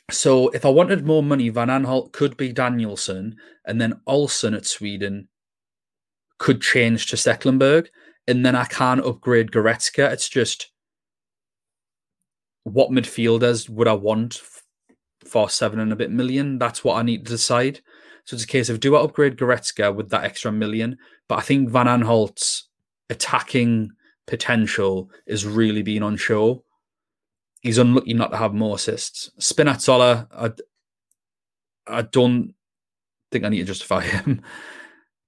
[0.09, 3.35] So if I wanted more money, Van Aanholt could be Danielson,
[3.65, 5.27] and then Olsen at Sweden
[6.39, 7.89] could change to Stekelenburg
[8.29, 10.11] and then I can't upgrade Goretzka.
[10.11, 10.71] It's just
[12.63, 14.39] what midfielders would I want
[15.25, 16.59] for seven and a bit million?
[16.59, 17.81] That's what I need to decide.
[18.29, 20.99] So it's a case of do I upgrade Goretzka with that extra million?
[21.27, 22.69] But I think Van Aanholt's
[23.09, 23.89] attacking
[24.27, 26.63] potential is really being on show.
[27.61, 29.31] He's unlucky not to have more assists.
[29.39, 30.51] Spinazzola, I,
[31.87, 32.53] I don't
[33.31, 34.43] think I need to justify him.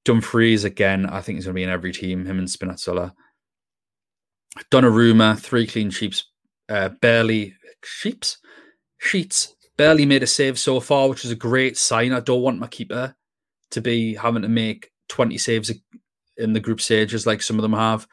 [0.06, 2.28] Dumfries again, I think he's going to be in every team.
[2.28, 3.14] Him and Spinazzola.
[4.70, 6.26] Donnarumma, three clean sheets,
[6.70, 8.38] uh, barely sheeps,
[9.00, 12.14] sheets, barely made a save so far, which is a great sign.
[12.14, 13.16] I don't want my keeper
[13.72, 15.72] to be having to make twenty saves
[16.38, 18.08] in the group stages like some of them have.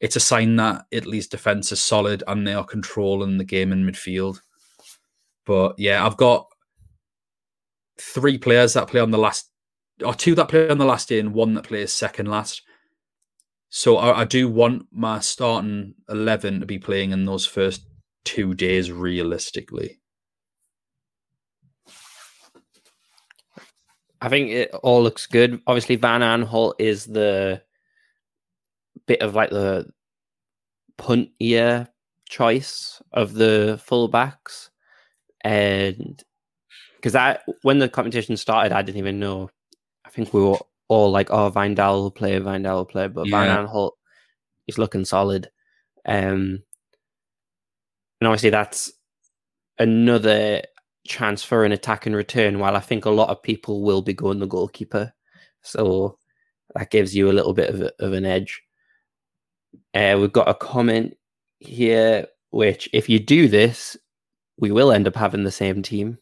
[0.00, 3.86] It's a sign that Italy's defense is solid and they are controlling the game in
[3.86, 4.40] midfield.
[5.46, 6.48] But yeah, I've got
[8.00, 9.48] three players that play on the last
[10.04, 12.60] or two that play on the last day and one that plays second last.
[13.68, 17.86] So I, I, do want my starting eleven to be playing in those first
[18.24, 20.00] two days realistically.
[24.24, 25.60] I think it all looks good.
[25.66, 27.62] Obviously, Van Aanholt is the
[29.06, 29.86] bit of like the
[30.96, 31.88] puntier
[32.26, 34.70] choice of the fullbacks,
[35.42, 36.22] and
[36.96, 39.50] because I when the competition started, I didn't even know
[40.06, 40.58] I think we were
[40.88, 43.44] all like, "Oh, Wijndal will play, Wijndal will play," but yeah.
[43.44, 43.92] Van Aanholt
[44.66, 45.50] is looking solid.
[46.06, 46.62] Um,
[48.20, 48.90] and obviously, that's
[49.78, 50.62] another
[51.06, 52.58] chance for an attack and return.
[52.58, 55.12] While I think a lot of people will be going the goalkeeper,
[55.62, 56.18] so
[56.74, 58.62] that gives you a little bit of, a, of an edge.
[59.92, 61.16] Uh, we've got a comment
[61.60, 62.26] here.
[62.50, 63.96] which, if you do this,
[64.58, 66.18] we will end up having the same team.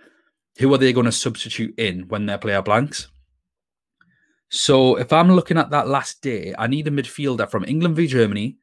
[0.57, 3.07] who are they going to substitute in when their player blanks?
[4.49, 8.07] So if I'm looking at that last day, I need a midfielder from England v
[8.07, 8.57] Germany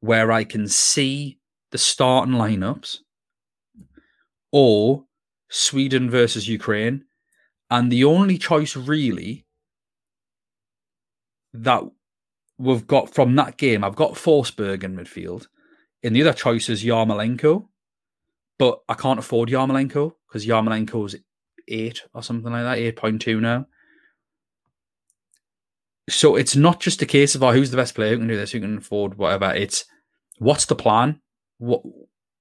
[0.00, 1.38] where I can see
[1.74, 2.98] the starting lineups
[4.52, 5.06] or
[5.48, 7.04] Sweden versus Ukraine.
[7.68, 9.44] And the only choice really
[11.52, 11.82] that
[12.58, 15.48] we've got from that game, I've got Forsberg in midfield.
[16.04, 17.66] And the other choice is Yarmolenko.
[18.56, 21.16] But I can't afford Yarmolenko because Yarmolenko's
[21.66, 23.66] eight or something like that, eight point two now.
[26.08, 28.36] So it's not just a case of oh, who's the best player who can do
[28.36, 29.52] this, who can afford whatever.
[29.52, 29.86] It's
[30.38, 31.20] what's the plan?
[31.58, 31.82] What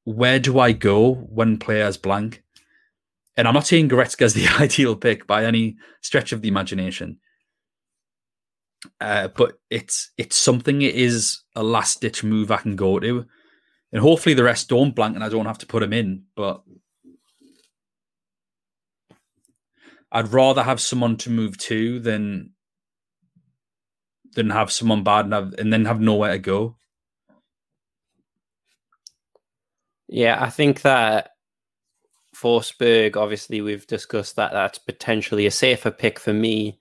[0.05, 2.43] where do I go when players blank?
[3.35, 7.19] And I'm not saying Goretzka's the ideal pick by any stretch of the imagination.
[8.99, 13.25] Uh, but it's it's something it is a last ditch move I can go to.
[13.91, 16.23] And hopefully the rest don't blank and I don't have to put them in.
[16.35, 16.63] But
[20.11, 22.51] I'd rather have someone to move to than
[24.35, 26.75] than have someone bad and, have, and then have nowhere to go.
[30.07, 31.31] Yeah, I think that
[32.35, 36.79] Forsberg, obviously, we've discussed that that's potentially a safer pick for me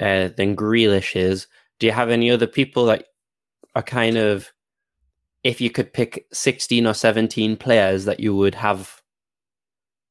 [0.00, 1.46] uh, than Grealish is.
[1.78, 3.06] Do you have any other people that
[3.74, 4.50] are kind of,
[5.44, 9.00] if you could pick 16 or 17 players that you would have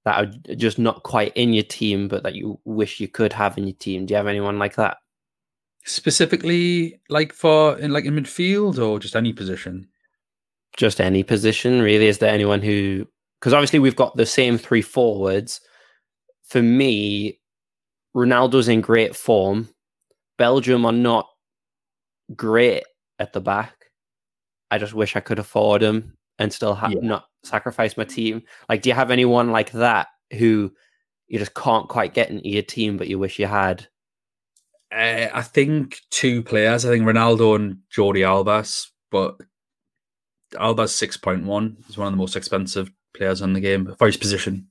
[0.06, 3.58] that are just not quite in your team, but that you wish you could have
[3.58, 4.06] in your team?
[4.06, 4.98] Do you have anyone like that?
[5.86, 9.88] Specifically, like for in like in midfield or just any position?
[10.80, 12.08] Just any position, really.
[12.08, 13.06] Is there anyone who?
[13.40, 15.60] Because obviously we've got the same three forwards.
[16.46, 17.40] For me,
[18.16, 19.68] Ronaldo's in great form.
[20.38, 21.28] Belgium are not
[22.34, 22.84] great
[23.20, 23.76] at the back.
[24.72, 27.00] I just wish I could afford him and still have yeah.
[27.02, 28.44] not sacrifice my team.
[28.70, 30.08] Like, do you have anyone like that
[30.38, 30.72] who
[31.28, 33.86] you just can't quite get into your team, but you wish you had?
[34.94, 36.86] Uh, I think two players.
[36.86, 39.36] I think Ronaldo and Jordi Albas, but
[40.58, 41.78] Alba's six point one.
[41.88, 44.68] He's one of the most expensive players in the game for his position.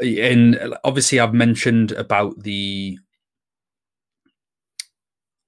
[0.00, 2.98] And obviously, I've mentioned about the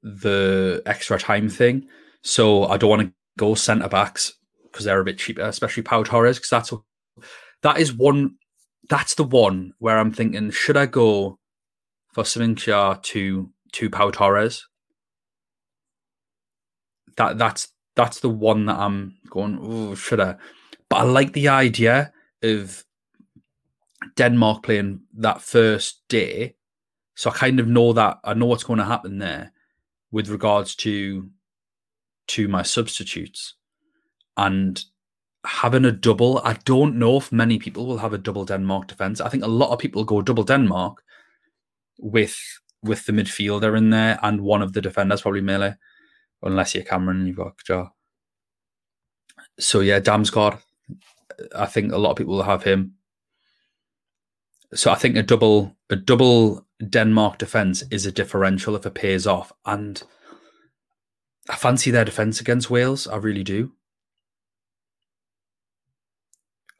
[0.02, 1.88] the extra time thing.
[2.22, 6.02] So I don't want to go centre backs because they're a bit cheaper, especially Pau
[6.02, 6.38] Torres.
[6.38, 6.72] Because that's
[7.62, 8.36] that is one.
[8.88, 11.38] That's the one where I'm thinking, should I go
[12.12, 14.66] for Simon Kjær to to Pau Torres?
[17.16, 19.58] That that's that's the one that I'm going.
[19.60, 20.36] Oh, should I?
[20.88, 22.12] But I like the idea
[22.42, 22.84] of
[24.16, 26.56] Denmark playing that first day,
[27.14, 29.52] so I kind of know that I know what's going to happen there
[30.10, 31.28] with regards to
[32.26, 33.54] to my substitutes
[34.36, 34.82] and
[35.44, 36.40] having a double.
[36.44, 39.20] I don't know if many people will have a double Denmark defense.
[39.20, 41.02] I think a lot of people go double Denmark
[41.98, 42.36] with
[42.82, 45.76] with the midfielder in there and one of the defenders, probably Mæhle,
[46.44, 47.92] unless you're Cameron and you've got Jar.
[49.58, 50.58] So yeah, Damsgaard.
[51.54, 52.94] I think a lot of people will have him.
[54.74, 59.26] So I think a double a double Denmark defense is a differential if it pays
[59.26, 60.02] off, and
[61.48, 63.06] I fancy their defense against Wales.
[63.06, 63.72] I really do.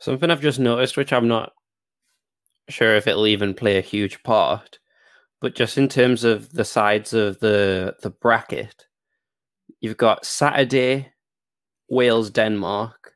[0.00, 1.52] Something I've just noticed, which I'm not
[2.68, 4.78] sure if it'll even play a huge part,
[5.40, 8.86] but just in terms of the sides of the the bracket,
[9.84, 11.12] you've got Saturday,
[11.90, 13.12] Wales, Denmark,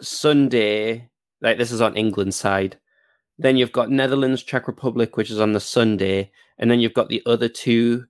[0.00, 1.08] Sunday,
[1.40, 2.76] like this is on England's side.
[3.38, 7.08] Then you've got Netherlands, Czech Republic, which is on the Sunday, and then you've got
[7.08, 8.06] the other two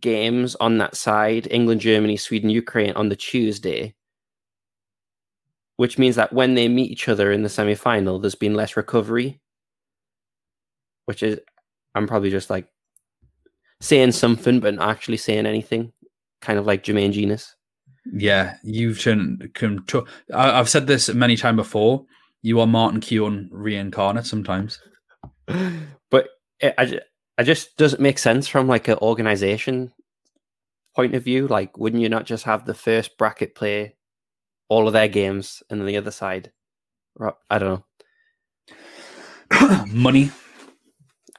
[0.00, 3.94] games on that side England, Germany, Sweden, Ukraine on the Tuesday.
[5.80, 8.76] which means that when they meet each other in the semi final, there's been less
[8.76, 9.40] recovery,
[11.06, 11.40] which is,
[11.94, 12.66] I'm probably just like
[13.80, 15.94] saying something, but not actually saying anything,
[16.40, 17.54] kind of like Jermaine Jenas.
[18.12, 19.50] Yeah, you've turned.
[19.54, 22.06] Come to, I, have said this many times before.
[22.42, 24.80] You are Martin Keown reincarnate sometimes.
[26.10, 26.28] But
[26.60, 27.00] it, I,
[27.38, 29.92] I just doesn't make sense from like an organization
[30.96, 31.46] point of view.
[31.46, 33.96] Like, wouldn't you not just have the first bracket play
[34.68, 36.52] all of their games and then the other side?
[37.50, 37.84] I don't
[39.50, 39.86] know.
[39.92, 40.30] Money.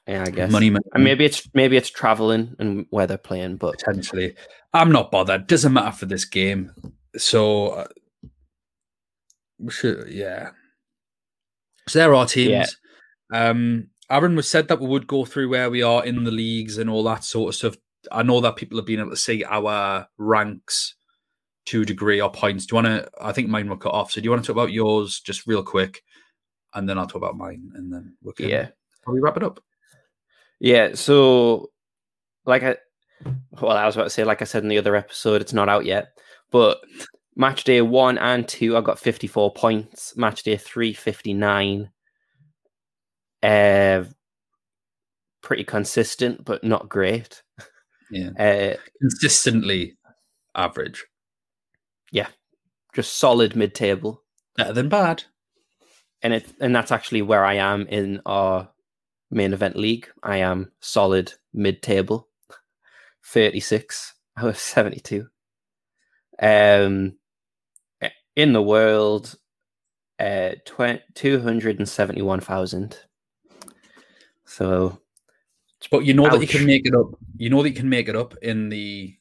[0.08, 0.70] Yeah, I guess money.
[0.70, 0.84] money.
[0.93, 4.36] And maybe it's maybe it's traveling and where they're playing, but potentially,
[4.74, 5.47] I'm not bothered.
[5.47, 6.72] Doesn't matter for this game.
[7.17, 7.88] So, uh,
[9.69, 10.51] should, yeah.
[11.88, 12.78] So there are teams.
[13.32, 13.49] Yeah.
[13.49, 16.78] Um, Aaron was said that we would go through where we are in the leagues
[16.78, 17.76] and all that sort of stuff.
[18.11, 20.95] I know that people have been able to see our ranks
[21.65, 22.65] to a degree or points.
[22.65, 23.09] Do you want to?
[23.22, 24.11] I think mine were cut off.
[24.11, 26.03] So do you want to talk about yours just real quick,
[26.74, 28.69] and then I'll talk about mine, and then we can yeah
[29.07, 29.59] we wrap it up.
[30.59, 30.95] Yeah.
[30.95, 31.72] So,
[32.45, 32.78] like I,
[33.60, 35.70] well, I was about to say, like I said in the other episode, it's not
[35.70, 36.18] out yet,
[36.52, 36.80] but
[37.36, 40.16] match day one and two, I got 54 points.
[40.16, 41.89] Match day three, 59.
[43.43, 44.04] Uh,
[45.41, 47.41] pretty consistent, but not great.
[48.10, 48.30] Yeah.
[48.38, 49.97] Uh, Consistently
[50.54, 51.06] average.
[52.12, 52.28] Yeah.
[52.93, 54.22] Just solid mid table.
[54.58, 55.24] Better than bad.
[56.22, 58.70] And it and that's actually where I am in our
[59.32, 60.10] main event league.
[60.22, 62.28] I am solid mid table.
[63.26, 65.28] 36 out of 72.
[66.39, 67.15] Um
[68.36, 69.36] in the world,
[70.19, 72.97] uh, 271,000.
[74.45, 74.99] So,
[75.89, 76.34] but you know ouch.
[76.34, 77.07] that you can make it up.
[77.38, 79.15] You know that you can make it up in the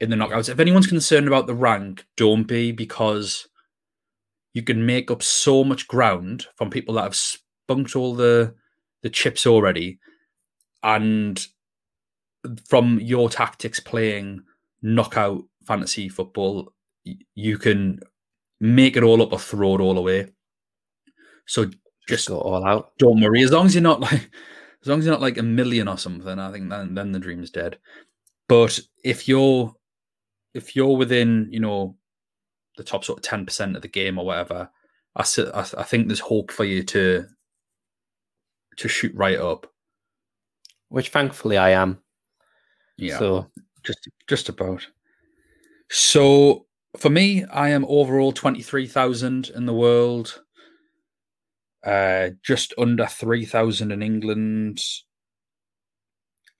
[0.00, 0.48] in the knockouts.
[0.48, 3.48] If anyone's concerned about the rank, don't be because
[4.54, 8.54] you can make up so much ground from people that have spunked all the
[9.02, 9.98] the chips already,
[10.82, 11.46] and
[12.68, 14.42] from your tactics playing
[14.82, 16.72] knockout fantasy football,
[17.34, 18.00] you can
[18.60, 20.28] make it all up or throw it all away.
[21.46, 21.78] So just,
[22.08, 22.92] just go all out.
[22.98, 23.42] Don't worry.
[23.42, 24.30] As long as you're not like
[24.82, 27.18] as long as you're not like a million or something, I think then then the
[27.18, 27.78] dream's dead.
[28.48, 29.74] But if you're
[30.54, 31.96] if you're within, you know,
[32.76, 34.70] the top sort of ten percent of the game or whatever,
[35.16, 35.24] I,
[35.54, 37.26] I I think there's hope for you to
[38.76, 39.66] to shoot right up.
[40.88, 41.98] Which thankfully I am.
[43.00, 43.18] Yeah.
[43.18, 43.46] So
[43.84, 44.86] just just about.
[45.90, 50.40] So for me, I am overall twenty three thousand in the world
[51.84, 54.80] uh, just under 3,000 in England.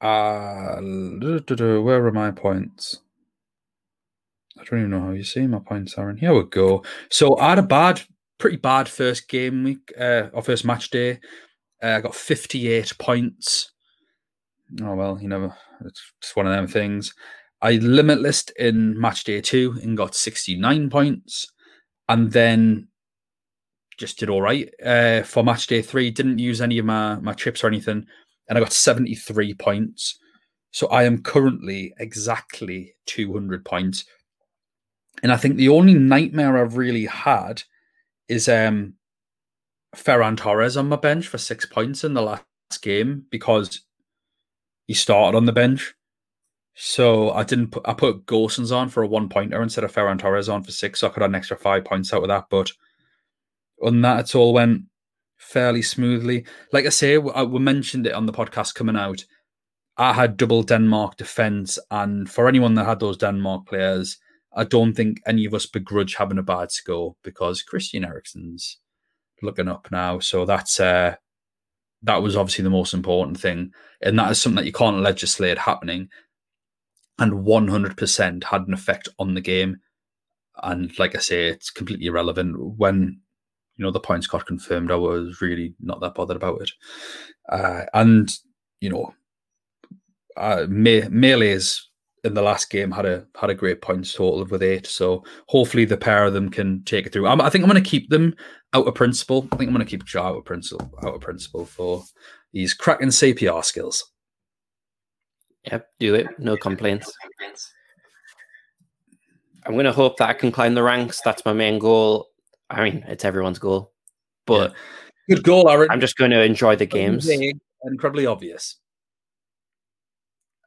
[0.01, 3.01] Uh, where are my points?
[4.59, 6.16] I don't even know how you see my points, Aaron.
[6.16, 6.84] Here we go.
[7.11, 8.03] So I had a bad,
[8.38, 11.20] pretty bad first game week, uh, or first match day.
[11.82, 13.72] Uh, I got 58 points.
[14.82, 15.53] Oh, well, you know,
[15.84, 17.14] it's just one of them things.
[17.62, 21.46] I limitless in match day two and got 69 points.
[22.08, 22.88] And then
[24.00, 26.10] just did all right uh, for match day three.
[26.10, 28.06] Didn't use any of my my chips or anything,
[28.48, 30.18] and I got seventy three points.
[30.72, 34.06] So I am currently exactly two hundred points.
[35.22, 37.62] And I think the only nightmare I've really had
[38.26, 38.94] is um
[39.94, 42.44] Ferran Torres on my bench for six points in the last
[42.80, 43.82] game because
[44.91, 45.95] he started on the bench.
[46.74, 50.18] So I didn't put I put Gosens on for a one pointer instead of Ferran
[50.18, 52.47] Torres on for six, so I could have an extra five points out of that.
[52.51, 52.72] But
[53.80, 54.82] on that, it all went
[55.36, 56.45] fairly smoothly.
[56.72, 59.24] Like I say, we, we mentioned it on the podcast coming out.
[59.97, 64.18] I had double Denmark defense, and for anyone that had those Denmark players,
[64.57, 68.78] I don't think any of us begrudge having a bad score because Christian Eriksen's
[69.41, 70.18] looking up now.
[70.18, 71.14] So that's uh,
[72.03, 73.72] that was obviously the most important thing,
[74.03, 76.09] and that is something that you can't legislate happening.
[77.18, 79.76] And 100% had an effect on the game.
[80.62, 83.20] And like I say, it's completely irrelevant when
[83.76, 86.70] you know the points got confirmed, I was really not that bothered about it.
[87.48, 88.30] Uh, and
[88.80, 89.14] you know,
[90.36, 91.90] uh, Me- Mæhle's
[92.24, 94.86] in the last game had a had a great points total with eight.
[94.86, 97.26] So hopefully the pair of them can take it through.
[97.26, 98.34] I'm, i think I'm going to keep them
[98.72, 99.48] out of principle.
[99.52, 102.04] I think I'm going to keep Joe out of principle out of principle for
[102.52, 104.10] these cracking CPR skills.
[105.70, 106.26] Yep, do it.
[106.38, 107.12] No complaints.
[109.66, 111.20] I'm going to hope that I can climb the ranks.
[111.24, 112.28] That's my main goal.
[112.70, 113.92] I mean, it's everyone's goal,
[114.46, 114.72] but
[115.28, 115.36] yeah.
[115.36, 115.88] good goal, Aaron.
[115.90, 117.28] I'm just going to enjoy the games.
[117.84, 118.76] Incredibly obvious.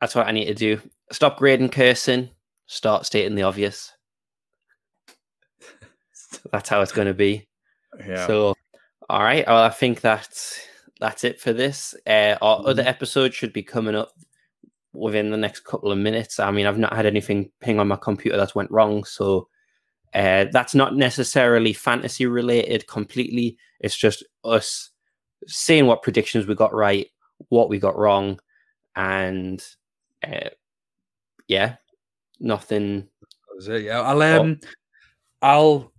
[0.01, 0.81] That's what I need to do.
[1.11, 2.29] Stop grading cursing.
[2.65, 3.91] Start stating the obvious.
[6.51, 7.47] that's how it's going to be.
[7.99, 8.27] Yeah.
[8.27, 8.55] So,
[9.09, 9.45] all right.
[9.45, 10.59] Well, I think that's
[10.99, 11.95] that's it for this.
[12.07, 12.67] Uh, our mm-hmm.
[12.67, 14.11] other episode should be coming up
[14.93, 16.39] within the next couple of minutes.
[16.39, 19.47] I mean, I've not had anything ping on my computer that's went wrong, so
[20.13, 23.57] uh, that's not necessarily fantasy related completely.
[23.79, 24.91] It's just us
[25.47, 27.07] seeing what predictions we got right,
[27.49, 28.39] what we got wrong,
[28.95, 29.65] and
[30.25, 30.49] uh,
[31.47, 31.75] yeah,
[32.39, 33.07] nothing.
[33.67, 34.67] Yeah, I'll um, oh.
[35.41, 35.92] I'll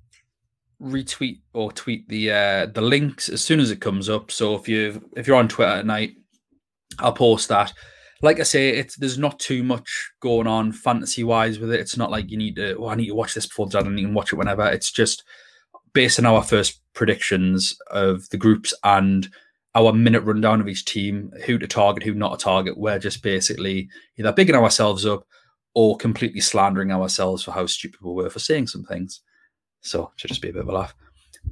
[0.84, 4.30] retweet or tweet the uh the links as soon as it comes up.
[4.30, 6.16] So if you if you're on Twitter at night,
[6.98, 7.72] I'll post that.
[8.22, 11.80] Like I say, it's there's not too much going on fantasy wise with it.
[11.80, 12.76] It's not like you need to.
[12.76, 14.66] Oh, I need to watch this before the and you can watch it whenever.
[14.66, 15.24] It's just
[15.92, 19.28] based on our first predictions of the groups and
[19.74, 22.78] our minute rundown of each team, who to target, who not to target.
[22.78, 25.26] We're just basically either bigging ourselves up
[25.74, 29.20] or completely slandering ourselves for how stupid we were for saying some things.
[29.84, 30.94] So should just be a bit of a laugh.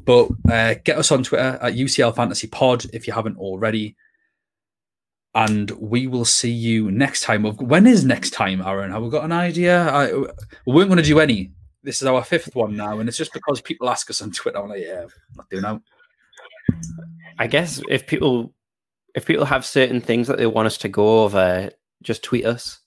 [0.04, 3.94] But uh, get us on Twitter at UCL Fantasy Pod if you haven't already.
[5.34, 7.44] And we will see you next time.
[7.44, 8.90] When is next time, Aaron?
[8.90, 9.88] Have we got an idea?
[9.88, 10.26] I, we
[10.66, 11.52] weren't going to do any.
[11.82, 14.58] This is our fifth one now, and it's just because people ask us on Twitter.
[14.58, 15.80] I'm like, yeah, I'm not doing that.
[17.38, 18.54] I guess if people
[19.14, 21.70] if people have certain things that they want us to go over,
[22.02, 22.80] just tweet us,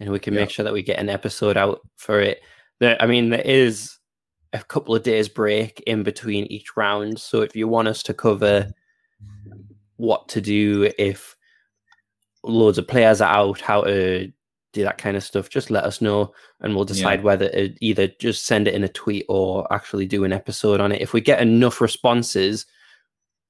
[0.00, 0.40] and we can yeah.
[0.40, 2.40] make sure that we get an episode out for it.
[2.80, 3.96] There, I mean, there is
[4.52, 7.18] a couple of days break in between each round.
[7.18, 8.70] So if you want us to cover
[9.96, 11.36] what to do if
[12.44, 14.32] loads of players are out, how to
[14.72, 17.24] do that kind of stuff, just let us know and we'll decide yeah.
[17.24, 20.92] whether to either just send it in a tweet or actually do an episode on
[20.92, 21.00] it.
[21.00, 22.66] If we get enough responses,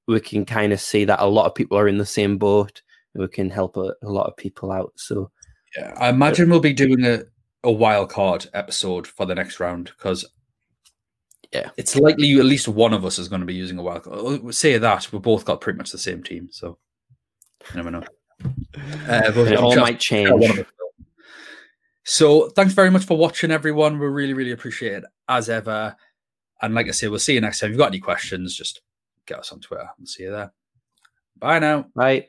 [0.07, 2.81] we can kind of see that a lot of people are in the same boat
[3.13, 4.93] and we can help a, a lot of people out.
[4.95, 5.31] So
[5.77, 7.23] yeah, I imagine we'll be doing a,
[7.63, 10.25] a wild card episode for the next round because
[11.53, 14.03] yeah, it's likely at least one of us is going to be using a wild
[14.03, 14.53] card.
[14.55, 16.77] Say that we've both got pretty much the same team, so
[17.69, 18.03] you never know.
[19.07, 20.65] Uh, it all might change.
[22.03, 23.99] So thanks very much for watching, everyone.
[23.99, 25.95] We really, really appreciate it as ever.
[26.61, 27.67] And like I say, we'll see you next time.
[27.67, 28.81] If you've got any questions, just
[29.25, 29.89] get us on Twitter.
[29.97, 30.51] We'll see you there.
[31.39, 31.85] Bye now.
[31.95, 32.27] Bye.